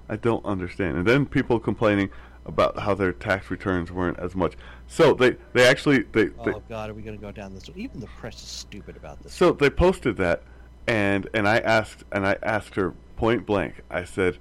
[0.09, 0.99] I don't understand.
[0.99, 2.11] And then people complaining
[2.45, 4.55] about how their tax returns weren't as much.
[4.89, 7.71] So they they actually they, they Oh, God, are we going to go down this?
[7.77, 9.33] Even the press is stupid about this.
[9.33, 10.43] so they posted that
[10.87, 13.83] and and I asked and I asked her point blank.
[13.89, 14.39] I said,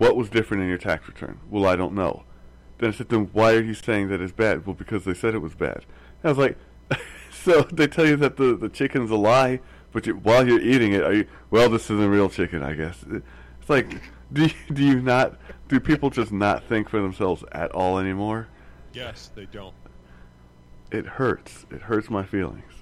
[0.00, 2.24] "What was different in your tax return?" Well, I don't know.
[2.78, 5.34] Then I said, "Then why are you saying that it's bad?" Well, because they said
[5.34, 5.84] it was bad.
[6.22, 6.56] And I was like,
[7.30, 9.60] so they tell you that the, the chicken's a lie,
[9.92, 13.04] but you, while you're eating it, are you, well, this isn't real chicken, I guess.
[13.10, 14.00] It's like,
[14.32, 15.38] do you, do you not,
[15.68, 18.48] do people just not think for themselves at all anymore?
[18.92, 19.74] Yes, they don't.
[20.90, 21.66] It hurts.
[21.70, 22.72] It hurts my feelings.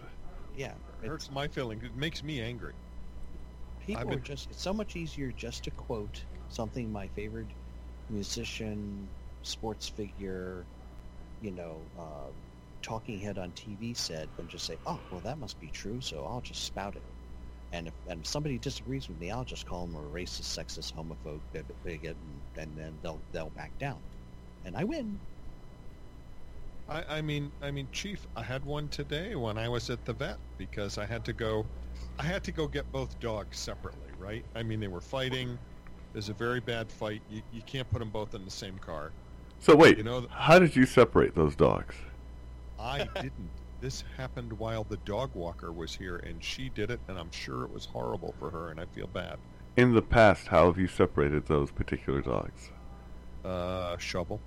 [0.56, 1.84] Yeah, It hurts my feelings.
[1.84, 2.72] It makes me angry.
[3.86, 4.50] people I've are just.
[4.50, 7.52] It's so much easier just to quote something my favorite
[8.08, 10.68] musician, sports figure,
[11.40, 12.32] you know, uh,
[12.82, 16.26] talking head on TV said, and just say, "Oh, well, that must be true," so
[16.26, 17.04] I'll just spout it.
[17.72, 20.94] And if, and if somebody disagrees with me, I'll just call them a racist, sexist,
[20.94, 21.42] homophobe,
[21.82, 24.04] bigot, and, and then they'll they'll back down,
[24.64, 25.22] and I win.
[26.88, 30.14] I, I mean, I mean, Chief, I had one today when I was at the
[30.14, 31.70] vet because I had to go,
[32.18, 34.46] I had to go get both dogs separately, right?
[34.54, 35.60] I mean, they were fighting.
[36.18, 37.22] There's a very bad fight.
[37.30, 39.12] You, you can't put them both in the same car.
[39.60, 41.94] So wait, You know, how did you separate those dogs?
[42.76, 43.50] I didn't.
[43.80, 47.62] This happened while the dog walker was here, and she did it, and I'm sure
[47.62, 49.38] it was horrible for her, and I feel bad.
[49.76, 52.72] In the past, how have you separated those particular dogs?
[53.44, 54.40] Uh, shovel.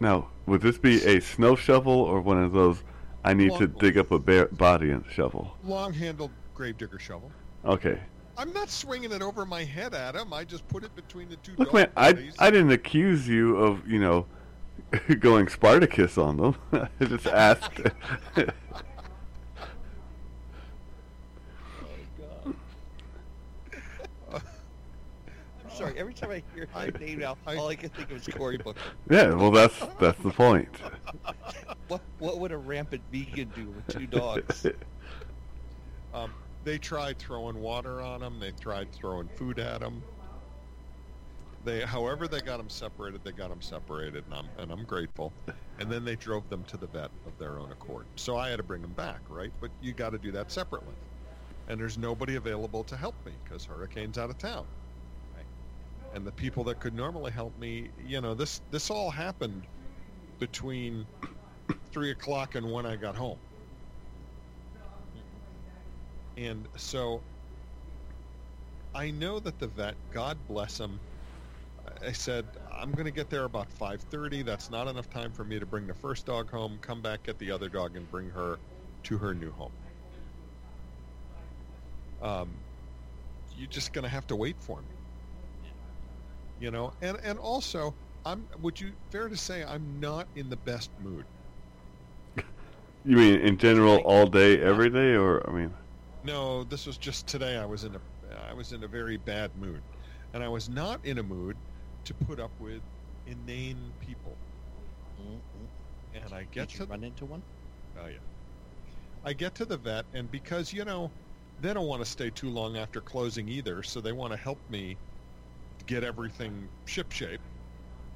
[0.00, 2.84] Now, would this be a snow shovel or one of those
[3.24, 5.56] I need to dig up a bare body and shovel?
[5.64, 7.32] Long-handled gravedigger shovel.
[7.64, 7.98] Okay.
[8.36, 10.32] I'm not swinging it over my head at him.
[10.32, 12.34] I just put it between the two Look, dog man, I, bodies.
[12.38, 14.26] I didn't accuse you of, you know,
[15.20, 16.56] going Spartacus on them.
[17.00, 17.80] I just asked.
[25.64, 25.94] I'm sorry.
[25.98, 28.34] Every time I hear I- your name now, I- all I can think of is
[28.34, 28.80] Cory Booker.
[29.10, 30.68] yeah, well, that's that's the point.
[31.88, 34.66] What what would a rampant vegan do with two dogs?
[36.14, 36.32] Um,
[36.64, 38.38] they tried throwing water on him.
[38.38, 40.02] They tried throwing food at him.
[41.64, 43.22] They, however, they got them separated.
[43.24, 45.34] They got them separated, and I'm and I'm grateful.
[45.78, 48.08] And then they drove them to the vet of their own accord.
[48.16, 49.52] So I had to bring them back, right?
[49.60, 50.96] But you got to do that separately.
[51.68, 54.68] And there's nobody available to help me because Hurricane's out of town.
[55.34, 55.46] Right.
[56.12, 59.68] And the people that could normally help me, you know, this this all happened
[60.40, 61.08] between
[61.92, 63.40] three o'clock and when I got home.
[66.36, 67.24] And so
[68.94, 71.02] I know that the vet, God bless him,
[72.02, 74.44] I said, I'm going to get there about 5.30.
[74.44, 77.38] That's not enough time for me to bring the first dog home, come back, get
[77.38, 78.60] the other dog, and bring her
[79.04, 79.74] to her new home.
[82.20, 82.64] Um,
[83.50, 84.96] you're just going to have to wait for me.
[86.58, 88.48] You know, and, and also, I'm.
[88.58, 91.26] Would you fair to say I'm not in the best mood?
[93.04, 95.74] You mean in general, all day, every day, or I mean,
[96.22, 97.56] No, this was just today.
[97.56, 98.00] I was in a
[98.36, 99.84] I was in a very bad mood,
[100.32, 101.62] and I was not in a mood
[102.04, 102.84] to put up with
[103.26, 104.40] inane people.
[105.18, 105.70] Mm-mm.
[106.12, 107.44] And I get Did you to run into one?
[107.96, 108.18] oh yeah,
[109.24, 111.12] I get to the vet, and because you know
[111.58, 114.60] they don't want to stay too long after closing either, so they want to help
[114.68, 115.00] me
[115.86, 117.46] get everything shipshape,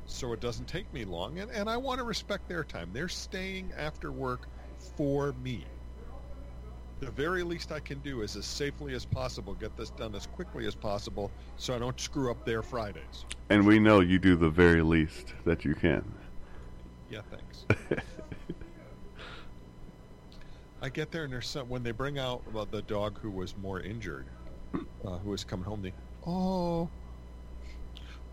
[0.07, 2.93] so it doesn't take me long, and and I want to respect their time.
[2.93, 4.49] They're staying after work
[4.79, 5.76] for me.
[7.01, 10.26] The very least I can do is as safely as possible get this done as
[10.26, 13.26] quickly as possible so I don't screw up their Fridays.
[13.51, 16.14] and we know you do the very least that you can.
[17.11, 17.66] Yeah, thanks.
[20.82, 23.57] I get there and there's some when they bring out well, the dog who was
[23.57, 24.26] more injured,
[24.74, 25.82] uh, who was coming home.
[25.82, 25.92] They,
[26.26, 26.88] oh,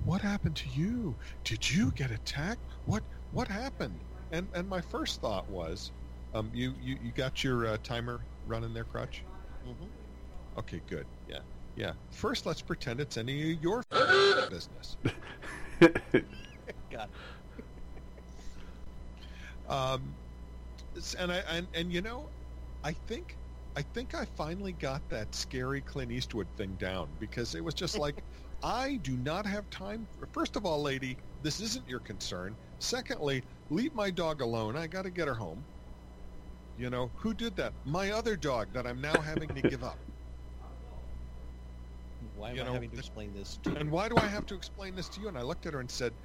[0.05, 1.15] what happened to you?
[1.43, 2.61] Did you get attacked?
[2.85, 3.99] What what happened?
[4.31, 5.91] And and my first thought was,
[6.33, 9.25] um, you you you got your uh, timer running their Crutch?
[9.65, 9.87] Mm-hmm.
[10.57, 11.07] Okay, good.
[11.27, 11.39] Yeah,
[11.75, 11.93] yeah.
[12.09, 13.83] First, let's pretend it's any of your
[14.49, 14.97] business.
[16.91, 17.21] Got it.
[19.67, 20.17] Um,
[21.17, 22.29] and I and, and you know,
[22.83, 23.37] I think
[23.75, 27.97] I think I finally got that scary Clint Eastwood thing down because it was just
[27.97, 28.23] like
[28.63, 30.07] I do not have time.
[30.31, 32.57] First of all, lady, this isn't your concern.
[32.79, 34.77] Secondly, leave my dog alone.
[34.77, 35.65] I got to get her home.
[36.75, 37.73] You know who did that?
[37.85, 39.99] My other dog that I'm now having to give up.
[42.35, 44.27] Why am You I know, having to this- explain this to And why do I
[44.27, 45.27] have to explain this to you?
[45.27, 46.15] And I looked at her and said,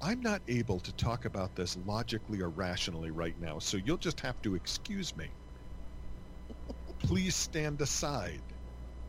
[0.00, 4.20] I'm not able to talk about this logically or rationally right now, so you'll just
[4.20, 5.30] have to excuse me.
[6.98, 8.42] Please stand aside.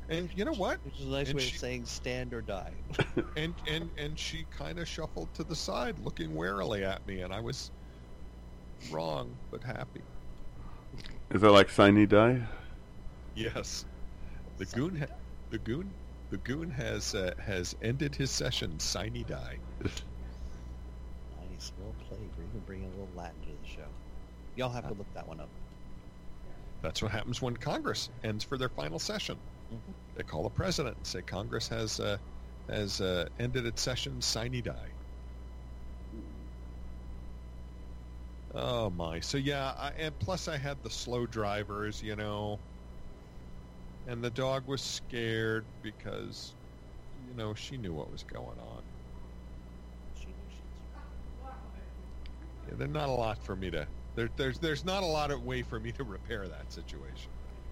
[0.08, 0.80] And you know what?
[0.84, 2.84] Which is a nice and way she- of saying stand or die.
[3.36, 7.34] And and and she kind of shuffled to the side, looking warily at me, and
[7.34, 7.72] I was
[8.92, 10.04] wrong but happy.
[11.34, 12.42] Is that like Sine Die?
[13.36, 13.86] Yes,
[14.58, 15.16] the goon, ha-
[15.50, 15.92] the goon,
[16.30, 18.80] the goon has uh, has ended his session.
[18.80, 19.58] Sine die.
[19.82, 22.30] Nice, well played.
[22.38, 23.88] We're even bringing a little Latin to the show.
[24.56, 25.50] y'all have to look that one up.
[26.82, 29.38] That's what happens when Congress ends for their final session.
[29.74, 29.94] Mhm.
[30.16, 32.18] They call the president and say Congress has uh,
[32.70, 34.22] has uh, ended its session.
[34.22, 34.95] Sine die.
[38.58, 39.20] Oh my!
[39.20, 42.58] So yeah, I, and plus I had the slow drivers, you know,
[44.08, 46.54] and the dog was scared because,
[47.28, 48.82] you know, she knew what was going on.
[50.18, 50.62] She knew she
[52.70, 53.86] Yeah, there's not a lot for me to.
[54.16, 57.32] There, there's there's not a lot of way for me to repair that situation.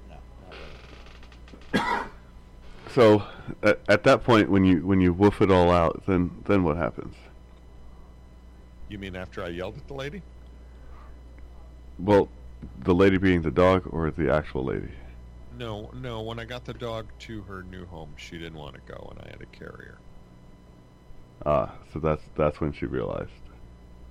[0.10, 0.56] No, not
[1.74, 2.10] really.
[2.90, 3.24] So
[3.64, 6.76] at, at that point, when you when you woof it all out, then then what
[6.76, 7.16] happens?
[8.90, 10.22] You mean after I yelled at the lady?
[11.98, 12.32] Well,
[12.78, 14.94] the lady being the dog or the actual lady?
[15.50, 16.22] No, no.
[16.22, 19.20] When I got the dog to her new home, she didn't want to go, and
[19.22, 20.02] I had to carry her.
[21.46, 23.50] Ah, so that's that's when she realized.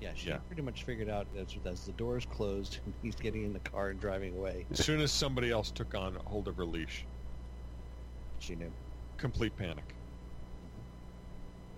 [0.00, 0.38] Yeah, she Yeah.
[0.48, 4.00] pretty much figured out as, as the doors closed he's getting in the car and
[4.00, 4.66] driving away.
[4.70, 7.06] As soon as somebody else took on hold of her leash,
[8.38, 8.74] She knew.
[9.16, 9.94] complete panic.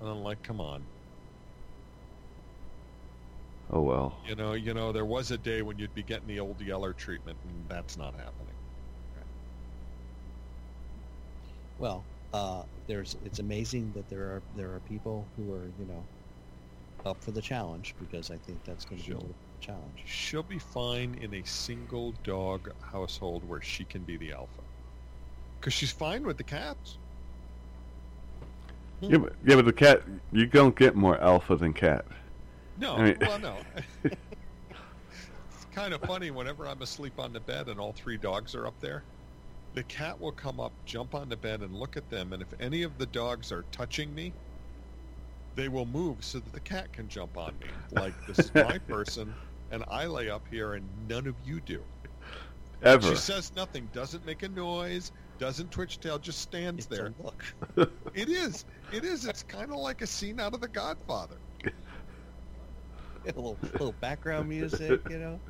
[0.00, 0.88] And I'm like, come on.
[3.70, 4.20] Oh well.
[4.28, 6.92] You know, you know, there was a day when you'd be getting the old Yeller
[6.92, 8.54] treatment, and that's not happening.
[11.78, 16.04] Well, uh, there's it's amazing that there are there are people who are you know
[17.04, 20.02] up for the challenge because I think that's going to be a little challenge.
[20.06, 24.62] She'll be fine in a single dog household where she can be the alpha.
[25.60, 26.98] Because she's fine with the cats.
[29.00, 30.02] Yeah, but, yeah, but the cat
[30.32, 32.06] you don't get more alpha than cat.
[32.76, 33.56] No, I mean- well, no.
[34.04, 38.66] it's kind of funny whenever I'm asleep on the bed and all three dogs are
[38.66, 39.04] up there.
[39.74, 42.32] The cat will come up, jump on the bed, and look at them.
[42.32, 44.32] And if any of the dogs are touching me,
[45.56, 47.66] they will move so that the cat can jump on me.
[47.92, 49.34] Like this is my person,
[49.70, 51.84] and I lay up here, and none of you do.
[52.82, 53.08] Ever.
[53.10, 57.14] She says nothing, doesn't make a noise, doesn't twitch tail, just stands It's there.
[57.18, 57.44] look.
[58.14, 58.64] It is.
[58.92, 59.24] It is.
[59.24, 61.40] It's kind of like a scene out of The Godfather.
[63.26, 65.42] A little little background music, you know.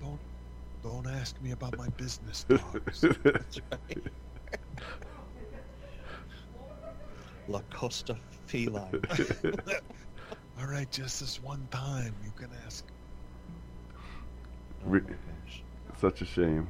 [0.00, 0.22] Don't
[0.82, 3.08] don't ask me about my business dogs.
[3.32, 3.98] That's right.
[7.46, 8.16] La Costa
[8.46, 9.00] Feline.
[10.56, 12.90] All right, just this one time you can ask.
[14.84, 15.64] Oh Re- my gosh.
[15.96, 16.68] Such a shame.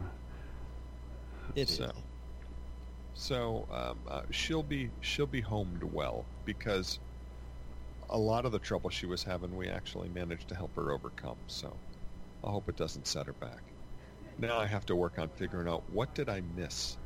[1.54, 1.76] It is.
[1.76, 2.04] So-
[3.14, 6.98] So um, uh, she'll be she'll be homed well because
[8.14, 11.36] a lot of the trouble she was having we actually managed to help her overcome.
[11.48, 11.76] So
[12.44, 13.60] I hope it doesn't set her back.
[14.38, 16.96] Now I have to work on figuring out what did I miss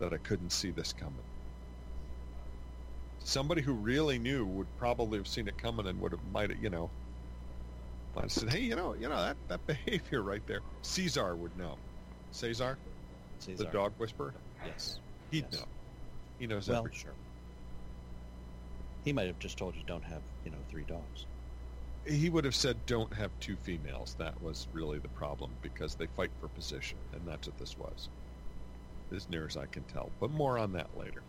[0.00, 1.14] that I couldn't see this coming.
[3.20, 6.58] Somebody who really knew would probably have seen it coming and would have might have
[6.62, 6.90] you know
[8.14, 10.60] might have said, hey, you know, you know that that behavior right there.
[10.82, 11.76] Cesar would know.
[12.30, 12.78] Cesar,
[13.40, 13.64] Cesar.
[13.64, 14.32] the dog whisperer.
[14.64, 15.00] Yes.
[15.30, 15.60] He'd Yes.
[15.60, 15.66] know.
[16.38, 16.92] He knows Well, every.
[16.94, 17.12] sure.
[19.06, 21.26] He might have just told you don't have, you know, three dogs.
[22.04, 26.08] He would have said, "Don't have two females." That was really the problem because they
[26.08, 28.10] fight for position, and that's what this was,
[29.14, 30.12] as near as I can tell.
[30.18, 31.22] But more on that later.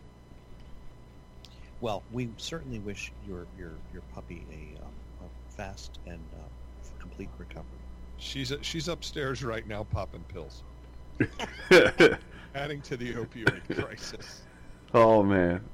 [1.80, 4.48] Well, we certainly wish your your your puppy
[4.80, 5.26] a, um, a
[5.56, 6.50] fast and uh,
[7.00, 7.86] complete recovery.
[8.18, 10.64] She's she's upstairs right now popping pills,
[12.56, 14.48] adding to the opioid crisis.
[14.96, 15.70] oh man.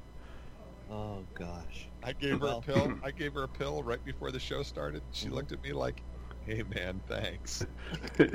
[0.93, 1.89] Oh gosh.
[2.03, 2.93] I gave her Well- a pill.
[3.03, 5.01] I gave her a pill right before the show started.
[5.11, 5.31] She Mhm.
[5.31, 6.03] looked at me like,
[6.45, 7.65] "Hey man, thanks."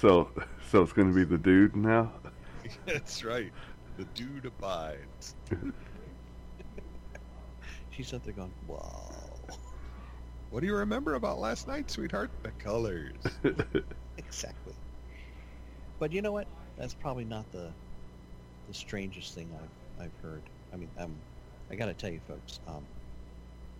[0.00, 0.30] so
[0.70, 2.12] so it's gonna be the dude now.
[2.86, 3.52] that's right.
[3.98, 5.34] The dude abides.
[7.90, 9.12] She's up there going, "Wow."
[10.50, 12.30] What do you remember about last night, sweetheart?
[12.42, 13.12] The colors.
[14.16, 14.72] Exactly.
[15.98, 16.46] But you know what?
[16.78, 17.74] That's probably not the
[18.68, 20.42] the strangest thing I've I've heard.
[20.72, 21.22] I mean, um,
[21.70, 22.60] I got to tell you, folks.
[22.66, 22.88] Um,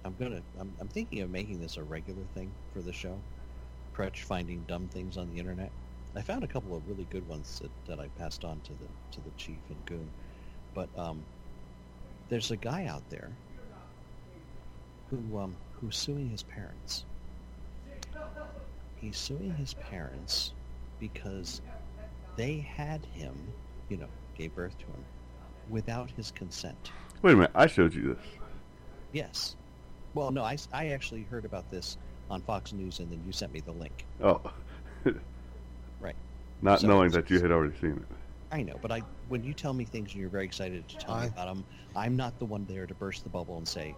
[0.05, 0.43] I'm gonna.
[0.59, 3.25] I'm, I'm thinking of making this a regular thing for the show.
[3.93, 5.73] Crutch finding dumb things on the internet.
[6.17, 8.89] I found a couple of really good ones that, that I passed on to the
[9.13, 10.15] to the chief and goon.
[10.75, 11.27] But um,
[12.29, 13.41] there's a guy out there
[15.07, 17.05] who um who's suing his parents.
[18.93, 20.53] He's suing his parents
[20.99, 21.63] because
[22.37, 23.57] they had him,
[23.89, 25.09] you know, gave birth to him
[25.71, 26.91] without his consent.
[27.23, 28.25] Wait a minute, I showed you this.
[29.13, 29.57] Yes.
[30.15, 31.97] Well, no, I, I actually heard about this
[32.31, 34.05] on Fox News, and then you sent me the link.
[34.23, 34.41] Oh.
[36.01, 36.17] Right.
[36.63, 38.17] Not So- knowing that you had already seen it.
[38.51, 41.21] I know, but I when you tell me things and you're very excited to tell
[41.21, 41.65] me about them,
[41.95, 43.95] I'm not the one there to burst the bubble and say,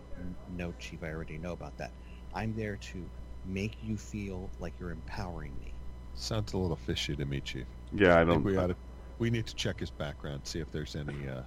[0.56, 1.92] "No, chief, I already know about that."
[2.34, 3.04] I'm there to
[3.44, 5.72] make you feel like you're empowering me.
[6.14, 7.64] Sounds a little fishy to me, Chief.
[7.92, 8.42] Yeah, I I think don't.
[8.44, 8.76] we ought to.
[9.20, 11.42] We need to check his background, see if there's any uh,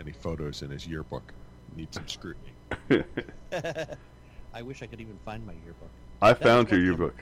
[0.00, 1.32] any photos in his yearbook.
[1.76, 2.52] Need some scrutiny.
[4.54, 5.90] I wish I could even find my yearbook.
[6.22, 7.14] I That's found your yearbook.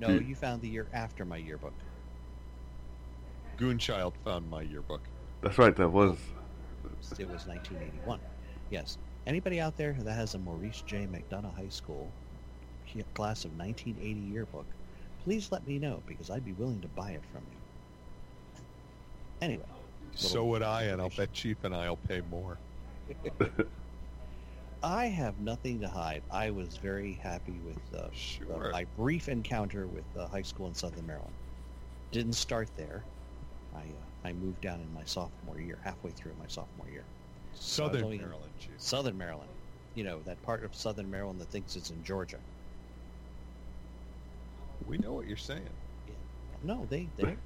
[0.00, 1.74] No, You- you found the year after my yearbook.
[3.58, 5.02] Goonchild found my yearbook.
[5.42, 5.76] That's right.
[5.76, 6.16] That was.
[7.18, 8.18] It was 1981.
[8.70, 8.98] Yes.
[9.26, 11.06] Anybody out there that has a Maurice J.
[11.06, 12.10] McDonough High School
[13.14, 14.66] class of 1980 yearbook,
[15.24, 18.60] please let me know because I'd be willing to buy it from you.
[19.40, 19.64] Anyway,
[20.14, 22.56] So would I, and I'll bet Chief and I'll pay more.
[24.82, 26.22] I have nothing to hide.
[26.30, 28.68] I was very happy with uh, Sure.
[28.68, 31.32] uh, my brief encounter with uh, high school in Southern Maryland.
[32.10, 33.04] Didn't start there.
[33.74, 33.82] I uh,
[34.28, 37.04] I moved down in my sophomore year, halfway through my sophomore year.
[37.54, 38.70] Southern only- Maryland, Chief.
[38.78, 39.48] Southern Maryland.
[39.94, 42.38] You know, that part of Southern Maryland that thinks it's in Georgia.
[44.86, 45.68] We know what you're saying.
[46.64, 47.36] No, they they.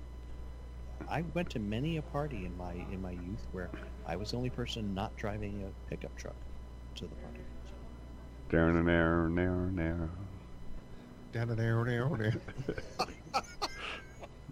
[1.09, 3.71] I went to many a party in my in my youth where
[4.07, 6.37] I was the only person not driving a pickup truck
[6.97, 7.41] to the party.
[8.51, 10.11] Down and there, there, there.
[11.33, 12.35] Down and there, down there.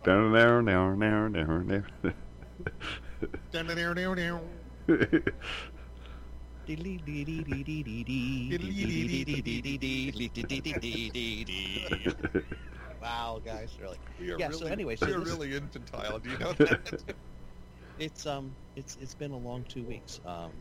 [0.05, 2.15] Down there, there, there, there, there.
[3.53, 4.41] Down there, down there.
[13.05, 13.99] Wow, guys, really.
[14.19, 16.19] We are Yeah, really, so anyway, so we are this- really infantile.
[16.19, 17.17] Do you know that?
[17.99, 20.21] It's um, it's it's been a long two weeks.
[20.25, 20.53] Um,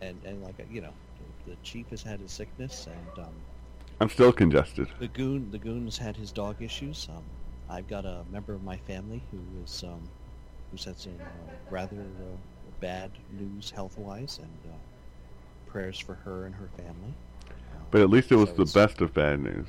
[0.00, 3.34] and and like you know, the, the chief has had his sickness, and um,
[4.00, 4.88] I'm still congested.
[5.00, 7.08] the goon the goon's had his dog issues.
[7.10, 7.24] Um,
[7.68, 10.08] I've got a member of my family who is um,
[10.70, 14.78] who's had some uh, rather uh, bad news health wise, and uh,
[15.66, 17.14] prayers for her and her family.
[17.90, 19.68] But at least it was so the best of bad news.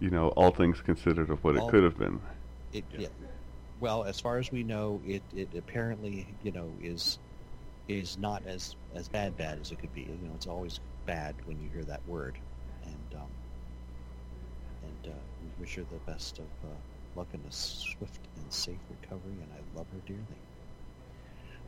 [0.00, 2.20] You know, all things considered of what it could have been.
[2.72, 3.00] It, Yeah.
[3.00, 3.08] yeah.
[3.80, 7.18] Well, as far as we know, it, it apparently you know is
[7.88, 10.02] is not as as bad bad as it could be.
[10.02, 12.38] You know, it's always bad when you hear that word,
[12.84, 13.28] and um,
[14.82, 16.74] and uh, we wish her the best of uh,
[17.14, 19.32] luck and a swift and safe recovery.
[19.32, 20.22] And I love her dearly.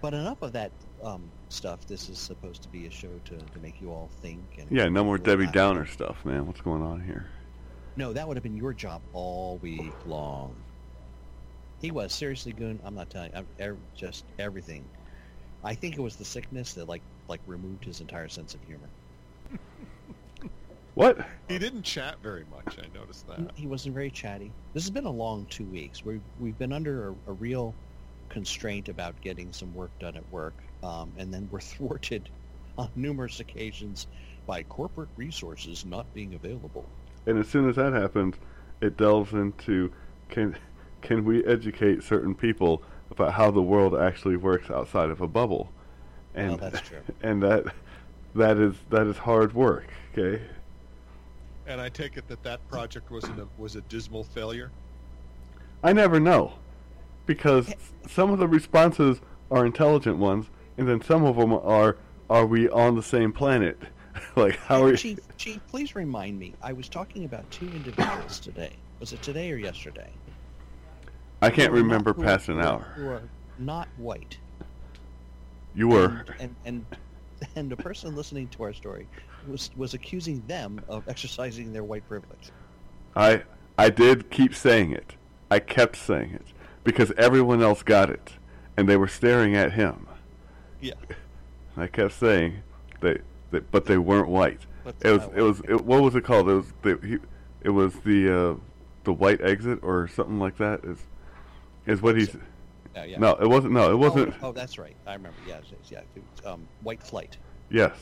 [0.00, 0.70] But enough of that
[1.02, 1.86] um, stuff.
[1.86, 4.40] This is supposed to be a show to, to make you all think.
[4.58, 5.54] And Yeah, no more Debbie laugh.
[5.54, 6.46] Downer stuff, man.
[6.46, 7.26] What's going on here?
[7.98, 10.54] No, that would have been your job all week long.
[11.80, 12.80] He was seriously, Goon.
[12.84, 13.38] I'm not telling you.
[13.40, 14.88] I'm, er, just everything.
[15.64, 18.88] I think it was the sickness that like like removed his entire sense of humor.
[20.94, 21.18] What?
[21.48, 22.78] he didn't chat very much.
[22.78, 23.50] I noticed that.
[23.56, 24.52] He wasn't very chatty.
[24.74, 26.04] This has been a long two weeks.
[26.04, 27.76] We've we've been under a, a real
[28.30, 32.30] constraint about getting some work done at work, um, and then we're thwarted
[32.76, 34.06] on numerous occasions
[34.46, 36.92] by corporate resources not being available.
[37.28, 38.36] And as soon as that happens,
[38.80, 39.92] it delves into
[40.30, 40.56] can
[41.02, 45.70] can we educate certain people about how the world actually works outside of a bubble?
[46.34, 47.00] And well, that's true.
[47.22, 47.66] and that
[48.34, 49.88] that is that is hard work.
[50.12, 50.42] Okay.
[51.66, 54.70] And I take it that that project was a was a dismal failure.
[55.84, 56.54] I never know,
[57.26, 57.70] because
[58.08, 59.20] some of the responses
[59.50, 60.46] are intelligent ones,
[60.78, 61.98] and then some of them are
[62.30, 63.78] are we on the same planet?
[64.36, 66.54] like how are Chief, Chief, please remind me.
[66.62, 68.72] I was talking about two individuals today.
[69.00, 70.10] Was it today or yesterday?
[71.40, 72.80] I can't remember who past an hour.
[72.96, 73.22] Who are
[73.58, 74.38] not white.
[75.74, 76.24] You were.
[76.38, 76.96] And, and and
[77.56, 79.06] and the person listening to our story
[79.46, 82.50] was was accusing them of exercising their white privilege.
[83.14, 83.42] I
[83.76, 85.14] I did keep saying it.
[85.50, 86.46] I kept saying it
[86.84, 88.32] because everyone else got it,
[88.76, 90.06] and they were staring at him.
[90.80, 90.94] Yeah.
[91.76, 92.62] I kept saying
[93.00, 93.20] they
[93.50, 94.60] but they weren't white.
[95.02, 96.48] It was it was it, what was it called?
[96.48, 97.18] It was the he,
[97.62, 98.54] it was the uh,
[99.04, 100.84] the white exit or something like that.
[100.84, 100.98] Is
[101.86, 102.36] is what he's
[102.94, 103.18] Yeah, yeah.
[103.18, 104.96] no it wasn't no it Oh, wasn't Oh, that's right.
[105.06, 105.38] I remember.
[105.46, 105.60] Yeah.
[105.90, 107.36] It um, white flight.
[107.70, 107.94] yes,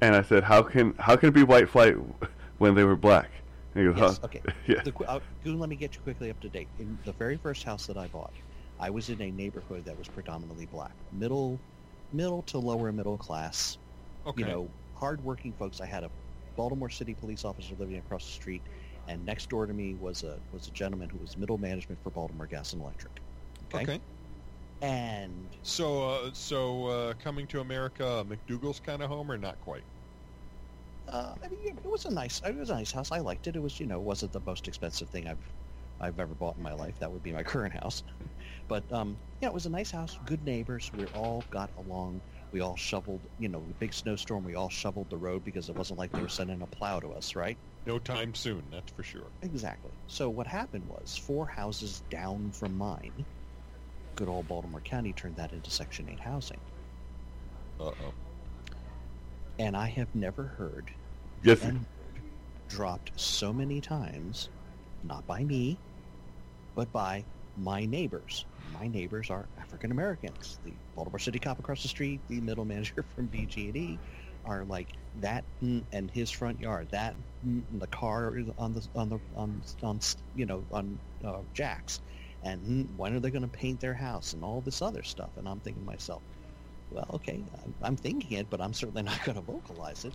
[0.00, 1.94] and I said how can how can it be white flight
[2.58, 3.30] when they were black?
[3.74, 4.18] And he goes Yes.
[4.18, 4.26] huh?
[4.26, 4.40] Okay.
[4.66, 6.68] yeah The, uh, Goon, let me get you quickly up to date.
[6.78, 8.32] In the very first house that I bought,
[8.80, 11.58] I was in a neighborhood that was predominantly black, middle,
[12.12, 13.78] middle to lower middle class.
[14.26, 14.36] Okay.
[14.36, 15.80] You know, hardworking folks.
[15.80, 16.12] I had a
[16.56, 18.68] Baltimore City police officer living across the street,
[19.06, 22.10] and next door to me was a was a gentleman who was middle management for
[22.10, 23.22] Baltimore Gas and Electric.
[23.64, 23.88] Okay.
[23.88, 24.00] okay.
[24.82, 29.86] And So uh, so uh, coming to America, McDowell's kind of home, or not quite?
[31.06, 33.12] uh, I mean, it was a nice, it was a nice house.
[33.12, 33.56] I liked it.
[33.56, 35.54] It was, you know, wasn't the most expensive thing I've,
[36.00, 36.98] I've ever bought in my life.
[36.98, 38.02] That would be my current house,
[38.68, 40.18] but um, yeah, it was a nice house.
[40.24, 40.92] Good neighbors.
[40.92, 42.22] We all got along
[42.54, 44.44] We all shoveled, you know, big snowstorm.
[44.44, 47.08] We all shoveled the road because it wasn't like they were sending a plow to
[47.08, 47.58] us, right?
[47.84, 49.26] No time soon, that's for sure.
[49.42, 49.90] Exactly.
[50.06, 53.26] So what happened was four houses down from mine,
[54.14, 56.60] good old Baltimore County turned that into Section 8 housing.
[57.80, 58.14] Uh-oh.
[59.58, 60.92] And I have never heard
[61.42, 61.66] Yes.
[62.68, 64.48] dropped so many times,
[65.02, 65.80] not by me,
[66.76, 67.26] but by
[67.56, 68.46] my neighbors.
[68.66, 70.58] My neighbors are African Americans.
[70.64, 74.00] The Baltimore City cop across the street, the middle manager from BG&E,
[74.44, 78.88] are like that mm, and his front yard, that mm, and the car on the
[78.94, 80.00] on the on on
[80.34, 82.00] you know on uh, jacks,
[82.42, 85.32] and mm, when are they going to paint their house and all this other stuff?
[85.36, 86.24] And I'm thinking to myself,
[86.90, 87.44] well, okay,
[87.82, 90.14] I'm thinking it, but I'm certainly not going to vocalize it.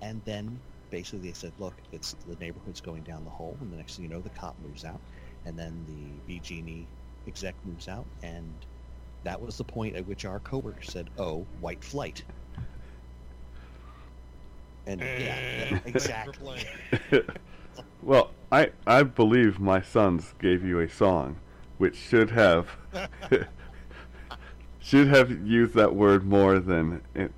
[0.00, 3.76] And then basically they said, look, it's the neighborhood's going down the hole, and the
[3.76, 5.02] next thing you know, the cop moves out,
[5.44, 6.88] and then the BG&E
[7.26, 8.66] exec moves out, and
[9.24, 12.24] that was the point at which our coworker said, "Oh, white flight."
[14.86, 16.66] And yeah, yeah, Eh, thanks for exactly.
[18.02, 21.40] well, I I believe my sons gave you a song,
[21.78, 22.76] which should have
[24.78, 27.32] should have used that word more than in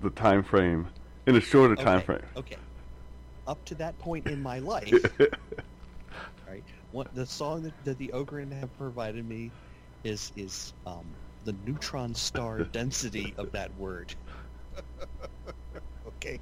[0.00, 0.88] the time frame
[1.26, 2.22] in a shorter time frame.
[2.36, 2.56] okay.
[3.46, 5.30] Up to that point in my life, right?
[6.92, 9.50] What the song that, that the Ogren have provided me
[10.04, 11.06] is is um,
[11.44, 14.14] the neutron star density of that word.
[16.06, 16.38] okay,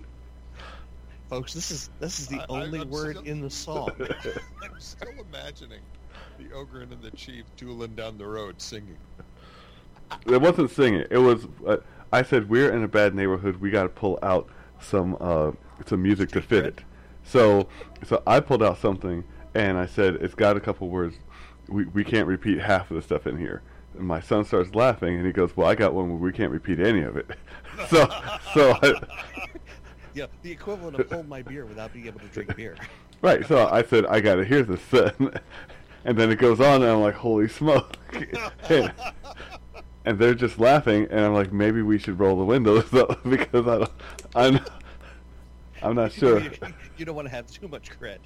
[1.29, 3.91] folks, this is this is the I- I- only I'm word still- in the song.
[4.63, 5.81] I'm still imagining
[6.39, 8.97] the ogre and the chief dueling down the road singing.
[10.27, 11.05] it wasn't singing.
[11.11, 11.47] It was.
[11.67, 11.77] Uh,
[12.13, 13.57] I said we're in a bad neighborhood.
[13.61, 14.49] We got to pull out
[14.81, 15.53] some uh,
[15.87, 16.81] some music to fit it.
[17.23, 17.69] So
[18.03, 19.23] so I pulled out something
[19.55, 21.17] and I said it's got a couple words.
[21.69, 23.63] We we can't repeat half of the stuff in here.
[23.97, 26.53] And my son starts laughing and he goes, "Well, I got one where we can't
[26.53, 27.29] repeat any of it."
[27.89, 28.09] so
[28.55, 28.95] so I,
[30.15, 32.77] yeah, the equivalent of hold my beer without being able to drink beer.
[33.23, 33.47] right.
[33.47, 34.81] So I said I got to hear this.
[36.05, 37.97] and then it goes on and I'm like, "Holy smoke!"
[38.69, 38.93] and,
[40.05, 43.67] and they're just laughing, and I'm like, maybe we should roll the windows up because
[43.67, 43.93] I don't,
[44.35, 44.61] I'm,
[45.83, 46.41] I'm not sure.
[46.97, 48.19] you don't want to have too much cred.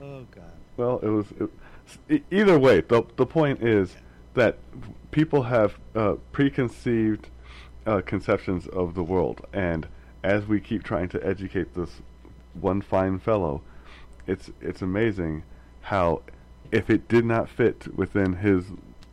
[0.00, 0.52] Oh God.
[0.76, 1.26] Well, it was
[2.08, 2.80] it, either way.
[2.80, 3.96] The the point is
[4.34, 4.58] that
[5.10, 7.28] people have uh, preconceived
[7.86, 9.86] uh, conceptions of the world, and
[10.22, 12.02] as we keep trying to educate this
[12.54, 13.62] one fine fellow,
[14.26, 15.44] it's it's amazing
[15.82, 16.22] how
[16.72, 18.64] if it did not fit within his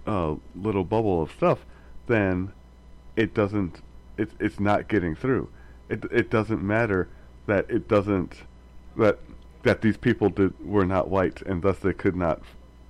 [0.07, 1.65] uh, little bubble of stuff,
[2.07, 2.51] then
[3.15, 3.81] it doesn't.
[4.18, 5.49] It's it's not getting through.
[5.89, 7.07] It it doesn't matter
[7.45, 8.43] that it doesn't
[8.97, 9.19] that
[9.64, 12.41] that these people did were not white and thus they could not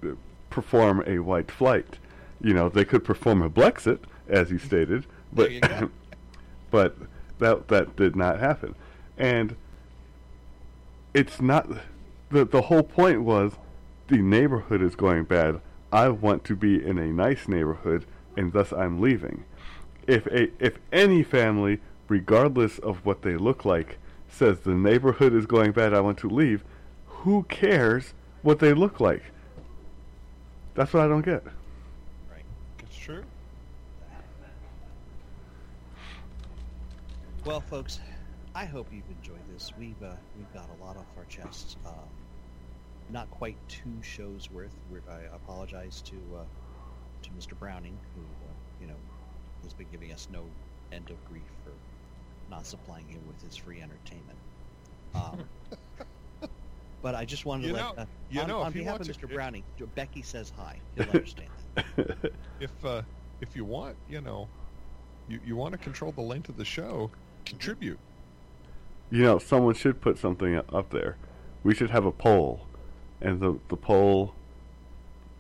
[0.04, 0.10] uh,
[0.50, 1.98] perform a white flight.
[2.42, 5.90] You know, they could perform a Blexit, as you stated, but There you go.
[6.72, 6.98] but
[7.40, 8.76] that that did not happen.
[9.18, 9.56] And
[11.14, 11.70] it's not
[12.30, 13.54] the the whole point was
[14.08, 15.62] the neighborhood is going bad.
[15.92, 18.06] I want to be in a nice neighborhood
[18.36, 19.46] and thus I'm leaving.
[20.08, 21.80] If a if any family
[22.10, 23.98] regardless of what they look like
[24.34, 26.64] says the neighborhood is going bad, I want to leave,
[27.06, 29.24] who cares what they look like?
[30.76, 31.44] That's what I don't get.
[32.32, 32.44] Right.
[32.80, 33.24] It's true.
[37.46, 38.00] Well, folks,
[38.56, 39.72] I hope you've enjoyed this.
[39.78, 41.76] We've uh, we've got a lot off our chests.
[41.86, 41.94] Um,
[43.10, 44.74] not quite two shows worth.
[44.90, 46.44] We're, I apologize to uh,
[47.24, 47.58] to Mr.
[47.58, 48.96] Browning, who uh, you know
[49.64, 50.44] has been giving us no
[50.92, 51.72] end of grief for
[52.54, 54.38] not supplying him with his free entertainment.
[55.16, 55.40] Um,
[57.02, 58.80] but I just wanted You to know- let uh, you on, know, on if he
[58.80, 59.34] behalf of wants to- Mr.
[59.34, 59.64] Browning,
[59.96, 60.78] Becky says hi.
[60.96, 61.50] He'll understand.
[61.76, 62.32] that.
[62.60, 63.02] If uh,
[63.42, 64.48] if you want, you know,
[65.28, 67.10] you, you want to control the length of the show,
[67.46, 67.98] contribute.
[69.10, 71.18] You know, someone should put something up there.
[71.64, 72.68] We should have a poll,
[73.22, 74.34] and the the poll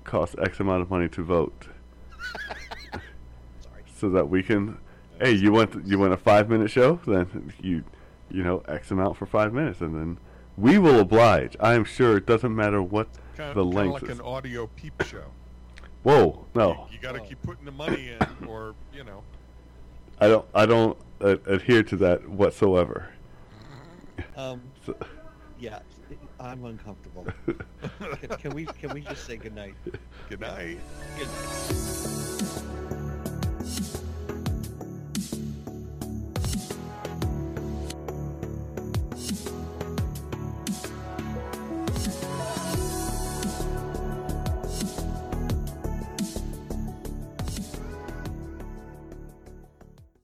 [0.03, 1.67] costs X amount of money to vote,
[2.91, 3.83] Sorry.
[3.95, 4.77] so that we can.
[5.23, 6.99] Hey, you want you want a five minute show?
[7.07, 7.85] Then you,
[8.29, 10.17] you know, X amount for five minutes, and then
[10.57, 11.55] we will oblige.
[11.61, 14.19] I am sure it doesn't matter what Kind the of, length like is.
[14.19, 15.23] an audio peep show.
[16.03, 17.23] Whoa, no, You, got to Oh.
[17.23, 19.23] keep putting the money in, or you know.
[20.19, 20.45] I don't.
[20.53, 23.07] I don't uh, adhere to that whatsoever.
[24.35, 24.97] Um, So-
[25.57, 25.79] yeah,
[26.37, 27.27] I'm uncomfortable.
[28.19, 29.75] can, can we can we just say goodnight?
[30.27, 30.79] Good night.
[31.17, 32.29] Good night.